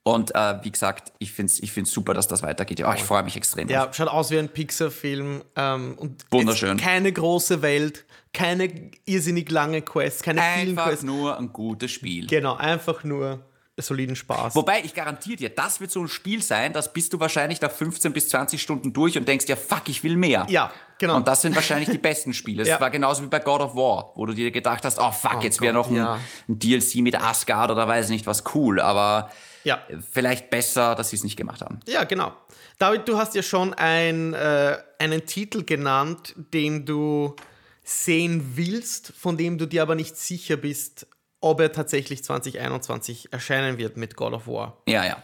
[0.06, 2.78] Und äh, wie gesagt, ich finde es ich find's super, dass das weitergeht.
[2.78, 3.68] Ja, ich freue mich extrem.
[3.68, 3.74] drauf.
[3.74, 5.42] Ja, schaut aus wie ein Pixar-Film.
[5.56, 6.76] Ähm, und Wunderschön.
[6.76, 11.04] Keine große Welt, keine irrsinnig lange Quest, keine vielen Einfach Quests.
[11.04, 12.26] nur ein gutes Spiel.
[12.26, 13.40] Genau, einfach nur
[13.82, 14.54] soliden Spaß.
[14.54, 17.70] Wobei, ich garantiere dir, das wird so ein Spiel sein, das bist du wahrscheinlich nach
[17.70, 20.46] 15 bis 20 Stunden durch und denkst dir, fuck, ich will mehr.
[20.48, 21.16] Ja, genau.
[21.16, 22.62] Und das sind wahrscheinlich die besten Spiele.
[22.62, 22.80] Es Ja.
[22.80, 25.60] war genauso wie bei God of War, wo du dir gedacht hast, oh fuck, jetzt
[25.60, 26.20] wäre noch ein, ja.
[26.48, 29.30] ein DLC mit Asgard oder weiß nicht was cool, aber
[29.64, 29.80] ja.
[30.12, 31.80] vielleicht besser, dass sie es nicht gemacht haben.
[31.86, 32.32] Ja, genau.
[32.78, 37.34] David, du hast ja schon ein, äh, einen Titel genannt, den du
[37.82, 41.06] sehen willst, von dem du dir aber nicht sicher bist,
[41.44, 44.78] ob er tatsächlich 2021 erscheinen wird mit God of War.
[44.88, 45.22] Ja, ja.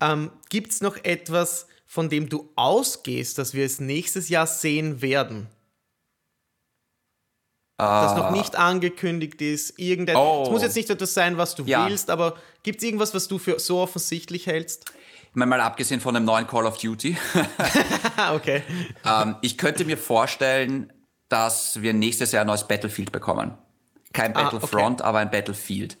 [0.00, 5.02] Ähm, Gibt es noch etwas, von dem du ausgehst, dass wir es nächstes Jahr sehen
[5.02, 5.48] werden?
[7.78, 9.78] Das noch nicht angekündigt ist.
[9.78, 10.44] Irgendein, Oh.
[10.44, 11.86] Es muss jetzt nicht etwas sein, was du Ja.
[11.86, 14.86] willst, aber gibt es irgendwas, was du für so offensichtlich hältst?
[15.28, 17.18] Ich meine, mal abgesehen von dem neuen Call of Duty.
[18.16, 18.62] Ah, okay.
[19.04, 20.90] ähm, ich könnte mir vorstellen,
[21.28, 23.58] dass wir nächstes Jahr ein neues Battlefield bekommen.
[24.16, 25.98] Kein Ah, Battlefront, aber ein Battlefield.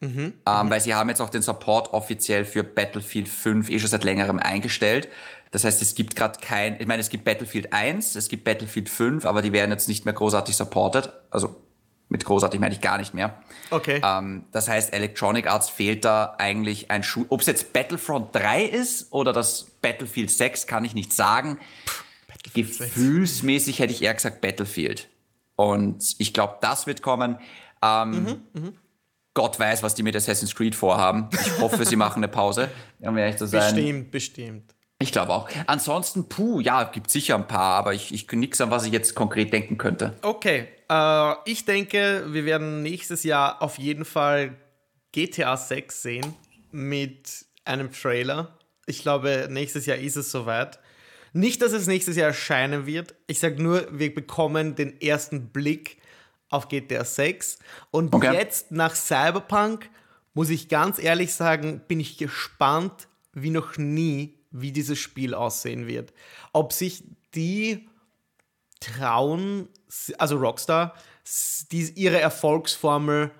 [0.00, 3.88] Mhm, Ähm, weil sie haben jetzt auch den Support offiziell für Battlefield 5 eh schon
[3.88, 5.08] seit längerem eingestellt.
[5.50, 8.88] Das heißt, es gibt gerade kein, ich meine, es gibt Battlefield 1, es gibt Battlefield
[8.88, 11.10] 5, aber die werden jetzt nicht mehr großartig supported.
[11.30, 11.56] Also
[12.10, 13.42] mit großartig meine ich gar nicht mehr.
[13.70, 14.00] Okay.
[14.04, 17.26] Ähm, das heißt, Electronic Arts fehlt da eigentlich ein Schuh.
[17.28, 21.58] Ob es jetzt Battlefront 3 ist oder das Battlefield 6, kann ich nicht sagen.
[22.54, 25.08] Gefühlsmäßig hätte ich eher gesagt Battlefield.
[25.58, 27.36] Und ich glaube, das wird kommen.
[27.82, 28.42] Ähm,
[29.34, 31.28] Gott weiß, was die mit Assassin's Creed vorhaben.
[31.32, 33.74] Ich hoffe, sie machen eine Pause, um ehrlich zu sein.
[33.74, 34.74] Bestimmt, bestimmt.
[35.00, 35.48] Ich glaube auch.
[35.66, 39.16] Ansonsten, puh, ja, gibt sicher ein paar, aber ich, ich nichts an was ich jetzt
[39.16, 40.14] konkret denken könnte.
[40.22, 44.54] Okay, äh, ich denke, wir werden nächstes Jahr auf jeden Fall
[45.10, 46.34] GTA 6 sehen
[46.70, 48.56] mit einem Trailer.
[48.86, 50.78] Ich glaube, nächstes Jahr ist es soweit.
[51.32, 53.14] Nicht, dass es nächstes Jahr erscheinen wird.
[53.26, 55.98] Ich sage nur, wir bekommen den ersten Blick
[56.50, 57.58] auf GTA 6.
[57.90, 58.32] Und Okay.
[58.32, 59.90] jetzt nach Cyberpunk,
[60.34, 65.86] muss ich ganz ehrlich sagen, bin ich gespannt wie noch nie, wie dieses Spiel aussehen
[65.86, 66.12] wird.
[66.52, 67.04] Ob sich
[67.34, 67.88] die
[68.80, 69.68] trauen,
[70.18, 70.94] also Rockstar,
[71.72, 73.30] die, ihre Erfolgsformel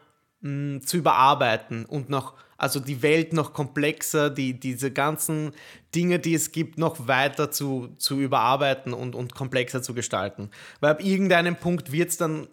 [0.40, 5.52] mh, zu überarbeiten und noch, also die Welt noch komplexer, die, diese ganzen
[5.94, 10.50] Dinge, die es gibt, noch weiter zu, zu überarbeiten und, und komplexer zu gestalten.
[10.80, 12.48] Weil ab irgendeinem Punkt wird es dann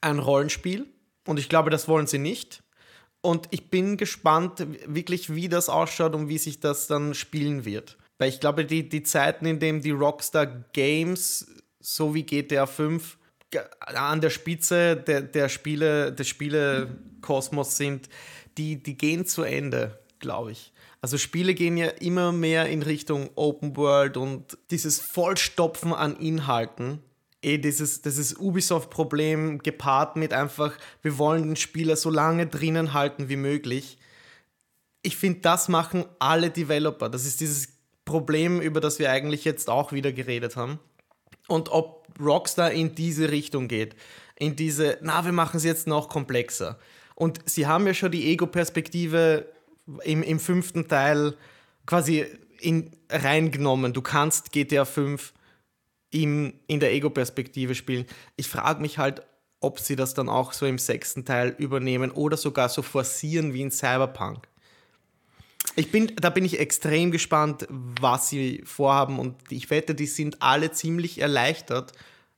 [0.00, 0.86] ein Rollenspiel
[1.26, 2.62] und ich glaube, das wollen sie nicht.
[3.22, 7.96] Und ich bin gespannt, wirklich, wie das ausschaut und wie sich das dann spielen wird.
[8.18, 11.46] Weil ich glaube, die, die Zeiten, in denen die Rockstar Games,
[11.80, 13.16] so wie GTA 5,
[13.50, 18.10] ge- an der Spitze der, der Spiele, des Spielekosmos sind,
[18.58, 20.72] die, die gehen zu Ende, glaube ich.
[21.00, 27.00] Also Spiele gehen ja immer mehr in Richtung Open World und dieses Vollstopfen an Inhalten
[27.44, 33.28] eh dieses, dieses Ubisoft-Problem gepaart mit einfach, wir wollen den Spieler so lange drinnen halten
[33.28, 33.98] wie möglich.
[35.02, 37.10] Ich finde, das machen alle Developer.
[37.10, 37.68] Das ist dieses
[38.04, 40.80] Problem, über das wir eigentlich jetzt auch wieder geredet haben.
[41.46, 43.94] Und ob Rockstar in diese Richtung geht,
[44.36, 46.78] in diese, na, wir machen es jetzt noch komplexer.
[47.14, 49.46] Und sie haben ja schon die Ego-Perspektive
[50.02, 51.36] im, im fünften Teil
[51.86, 52.26] quasi
[52.60, 53.92] in, reingenommen.
[53.92, 55.32] Du kannst GTA 5
[56.10, 58.06] im, in der Ego-Perspektive spielen.
[58.36, 59.22] Ich frage mich halt,
[59.60, 63.62] ob sie das dann auch so im sechsten Teil übernehmen oder sogar so forcieren wie
[63.62, 64.46] in Cyberpunk.
[65.76, 70.42] Ich bin, da bin ich extrem gespannt, was sie vorhaben und ich wette, die sind
[70.42, 71.92] alle ziemlich erleichtert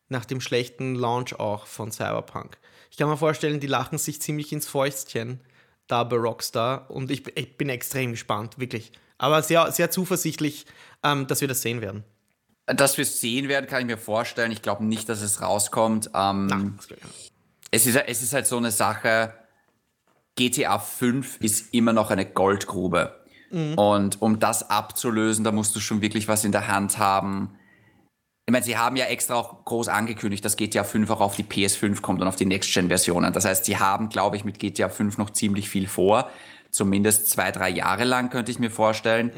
[0.08, 2.56] nach dem schlechten Launch auch von Cyberpunk.
[2.96, 5.40] Ich kann mir vorstellen, die lachen sich ziemlich ins Fäustchen
[5.86, 8.90] da bei Rockstar und ich, ich bin extrem gespannt, wirklich.
[9.18, 10.64] Aber sehr, sehr zuversichtlich,
[11.02, 12.04] ähm, dass wir das sehen werden.
[12.64, 14.50] Dass wir es sehen werden, kann ich mir vorstellen.
[14.50, 16.08] Ich glaube nicht, dass es rauskommt.
[16.14, 16.78] Ähm,
[17.70, 19.34] es, ist, es ist halt so eine Sache,
[20.36, 23.14] GTA 5 ist immer noch eine Goldgrube.
[23.76, 27.55] Und um das abzulösen, da musst du schon wirklich was in der Hand haben.
[28.48, 31.42] Ich meine, sie haben ja extra auch groß angekündigt, dass GTA 5 auch auf die
[31.42, 33.32] PS5 kommt und auf die Next-Gen-Versionen.
[33.32, 36.30] Das heißt, sie haben, glaube ich, mit GTA 5 noch ziemlich viel vor.
[36.70, 39.32] Zumindest zwei, drei Jahre lang könnte ich mir vorstellen.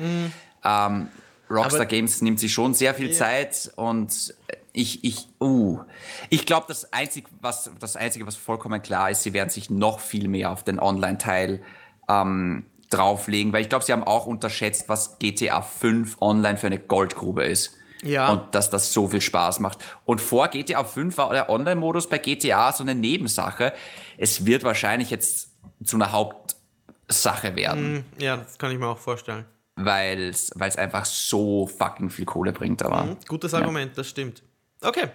[0.62, 1.08] Ähm,
[1.48, 4.34] Rockstar Aber- Games nimmt sich schon sehr viel Zeit und
[4.74, 5.80] ich, ich, uh.
[6.28, 10.00] Ich glaube, das Einzige, was, das Einzige, was vollkommen klar ist, sie werden sich noch
[10.00, 11.62] viel mehr auf den Online-Teil
[12.10, 16.78] ähm, drauflegen, weil ich glaube, sie haben auch unterschätzt, was GTA 5 online für eine
[16.78, 17.77] Goldgrube ist.
[18.02, 18.28] Ja.
[18.30, 19.78] Und dass das so viel Spaß macht.
[20.04, 23.72] Und vor GTA 5 war der Online-Modus bei GTA so eine Nebensache.
[24.16, 25.50] Es wird wahrscheinlich jetzt
[25.84, 29.44] zu einer Hauptsache werden, Ja, das kann ich mir auch vorstellen.
[29.76, 32.82] weil es einfach so fucking viel Kohle bringt.
[32.82, 34.42] Aber Gutes Argument, das stimmt.
[34.80, 35.08] Okay.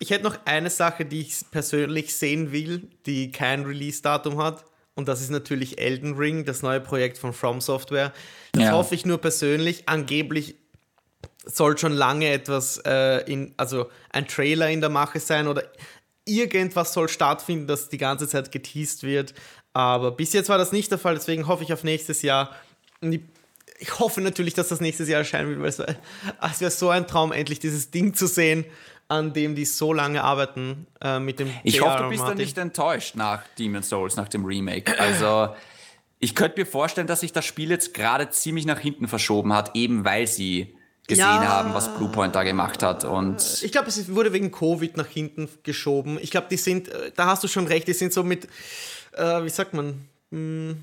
[0.00, 4.64] Ich hätte noch eine Sache, die ich persönlich sehen will, die kein Release-Datum hat.
[4.94, 8.12] Und das ist natürlich Elden Ring, das neue Projekt von From Software.
[8.52, 8.72] Das Ja.
[8.72, 9.88] hoffe ich nur persönlich.
[9.88, 10.56] Angeblich
[11.44, 15.62] soll schon lange etwas äh, in, also ein Trailer in der Mache sein oder
[16.24, 19.34] irgendwas soll stattfinden, das die ganze Zeit geteased wird.
[19.72, 22.54] Aber bis jetzt war das nicht der Fall, deswegen hoffe ich auf nächstes Jahr.
[23.00, 25.96] Ich, hoffe natürlich, dass das nächstes Jahr erscheinen wird, weil es,
[26.52, 28.64] es wäre so ein Traum, endlich dieses Ding zu sehen,
[29.06, 32.58] an dem die so lange arbeiten äh, mit dem ich hoffe, du bist dann nicht
[32.58, 34.98] enttäuscht nach Demon's Souls, nach dem Remake.
[35.00, 35.54] Also,
[36.18, 39.76] Ich könnte mir vorstellen, dass sich das Spiel jetzt gerade ziemlich nach hinten verschoben hat,
[39.76, 40.76] eben weil sie
[41.08, 43.04] gesehen ja, haben, was Bluepoint da gemacht hat.
[43.04, 46.18] Und ich glaube, es wurde wegen Covid nach hinten geschoben.
[46.20, 48.44] Ich glaube, die sind, äh, da hast du schon recht, die sind so mit,
[49.16, 50.38] äh, wie sagt man, mh,
[50.70, 50.76] hm,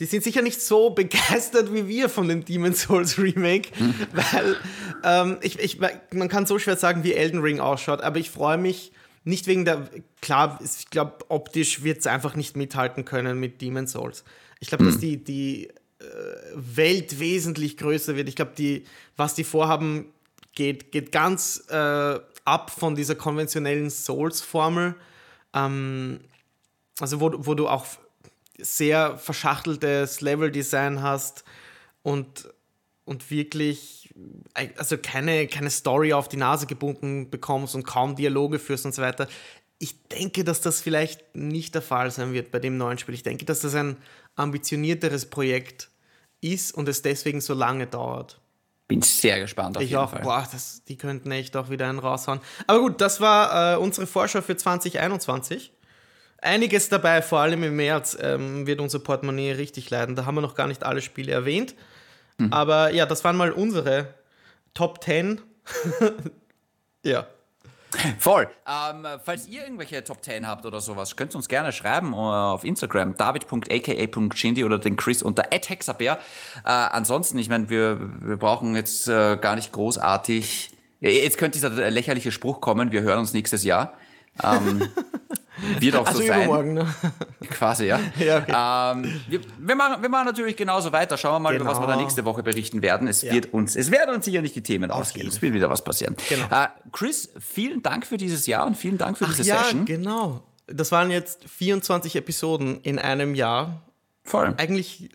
[0.00, 3.94] die sind sicher nicht so begeistert wie wir von dem Demon Souls Remake, hm.
[4.12, 4.56] weil
[5.04, 5.78] ähm, ich, ich,
[6.12, 8.92] man kann so schwer sagen, wie Elden Ring ausschaut, aber ich freue mich
[9.24, 9.88] nicht wegen der,
[10.22, 14.24] klar, ich glaube, optisch wird es einfach nicht mithalten können mit Demon Souls.
[14.60, 14.90] Ich glaube, hm.
[14.90, 15.72] dass die, die äh,
[16.54, 18.28] Welt wesentlich größer wird.
[18.28, 18.84] Ich glaube, die,
[19.16, 20.06] was die vorhaben,
[20.54, 24.94] geht, geht ganz äh, ab von dieser konventionellen Souls-Formel.
[25.54, 26.20] Ähm,
[27.00, 27.86] also, wo, wo du auch
[28.58, 31.44] sehr verschachteltes Level-Design hast
[32.02, 32.48] und,
[33.04, 34.12] und wirklich
[34.76, 39.02] also keine, keine Story auf die Nase gebunden bekommst und kaum Dialoge führst und so
[39.02, 39.28] weiter.
[39.78, 43.14] Ich denke, dass das vielleicht nicht der Fall sein wird bei dem neuen Spiel.
[43.14, 43.96] Ich denke, dass das ein
[44.36, 45.90] ambitionierteres Projekt
[46.40, 48.40] ist und es deswegen so lange dauert.
[48.88, 50.22] Bin sehr gespannt auf ich jeden auch, Fall.
[50.22, 52.40] Boah, das, die könnten echt auch wieder einen raushauen.
[52.66, 55.72] Aber gut, das war äh, unsere Vorschau für 2021
[56.40, 60.14] einiges dabei, vor allem im März ähm, wird unser Portemonnaie richtig leiden.
[60.14, 61.74] Da haben wir noch gar nicht alle Spiele erwähnt.
[62.38, 62.52] Mhm.
[62.52, 64.14] Aber ja, das waren mal unsere
[64.74, 65.40] Top 10.
[67.02, 67.26] ja.
[68.18, 68.48] Voll.
[68.66, 72.16] Ähm, falls ihr irgendwelche Top 10 habt oder sowas, könnt ihr uns gerne schreiben uh,
[72.16, 76.18] auf Instagram, david.aka.shindy oder den Chris unter @hexabear.
[76.64, 80.70] Äh, ansonsten, ich meine, wir, wir brauchen jetzt äh, gar nicht großartig.
[81.00, 83.94] Jetzt könnte dieser lächerliche Spruch kommen, wir hören uns nächstes Jahr.
[84.42, 84.88] Ähm,
[85.80, 86.44] Wird auch also so sein.
[86.44, 86.86] Übermorgen, ne?
[87.50, 88.00] Quasi, ja.
[88.18, 89.02] ja okay.
[89.04, 91.16] ähm, wir, wir, machen, wir machen natürlich genauso weiter.
[91.16, 91.64] Schauen wir mal, genau.
[91.64, 92.04] über was wir da genau.
[92.04, 93.08] nächste Woche berichten werden.
[93.08, 93.32] Es, ja.
[93.32, 95.28] wird uns, es werden uns sicher nicht die Themen ausgehen.
[95.28, 96.16] Es wird wieder was passieren.
[96.28, 96.46] Genau.
[96.50, 99.84] Äh, Chris, vielen Dank für dieses Jahr und vielen Dank für Ach, diese ja, Session.
[99.84, 100.42] genau.
[100.66, 103.82] Das waren jetzt 24 Episoden in einem Jahr.
[104.24, 104.54] Voll.
[104.58, 105.10] Eigentlich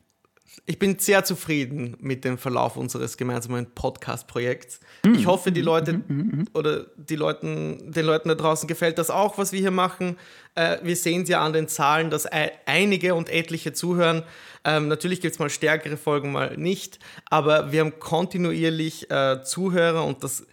[0.66, 4.80] ich bin sehr zufrieden mit dem Verlauf unseres gemeinsamen Podcast-Projekts.
[5.06, 5.16] Mhm.
[5.16, 6.04] Ich hoffe, die Leute mhm.
[6.08, 6.45] mhm, mhm.
[6.54, 10.18] oder die Leuten, den Leuten da draußen gefällt das auch, was wir hier machen.
[10.56, 12.26] Äh, wir sehen es ja an den Zahlen, dass
[12.66, 14.24] einige und etliche zuhören.
[14.64, 16.99] Ähm, natürlich gibt es mal stärkere Folgen, mal nicht,
[17.30, 20.45] aber wir haben kontinuierlich äh, Zuhörer und das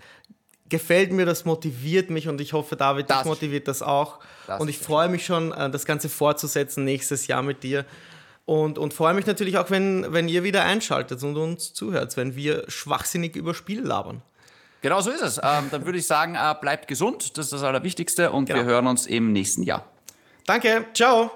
[0.69, 4.21] gefällt mir, das motiviert mich und ich hoffe, David, das dich motiviert das auch.
[4.47, 7.85] Das und ich freue mich schon, äh, das Ganze fortzusetzen nächstes Jahr mit dir.
[8.51, 12.35] Und, und freue mich natürlich auch, wenn, wenn ihr wieder einschaltet und uns zuhört, wenn
[12.35, 14.23] wir schwachsinnig über Spiele labern.
[14.83, 15.39] Genau so ist es.
[15.41, 18.59] Ähm, dann würde ich sagen, äh, bleibt gesund, das ist das Allerwichtigste und genau.
[18.59, 19.85] wir hören uns im nächsten Jahr.
[20.47, 21.31] Danke, ciao.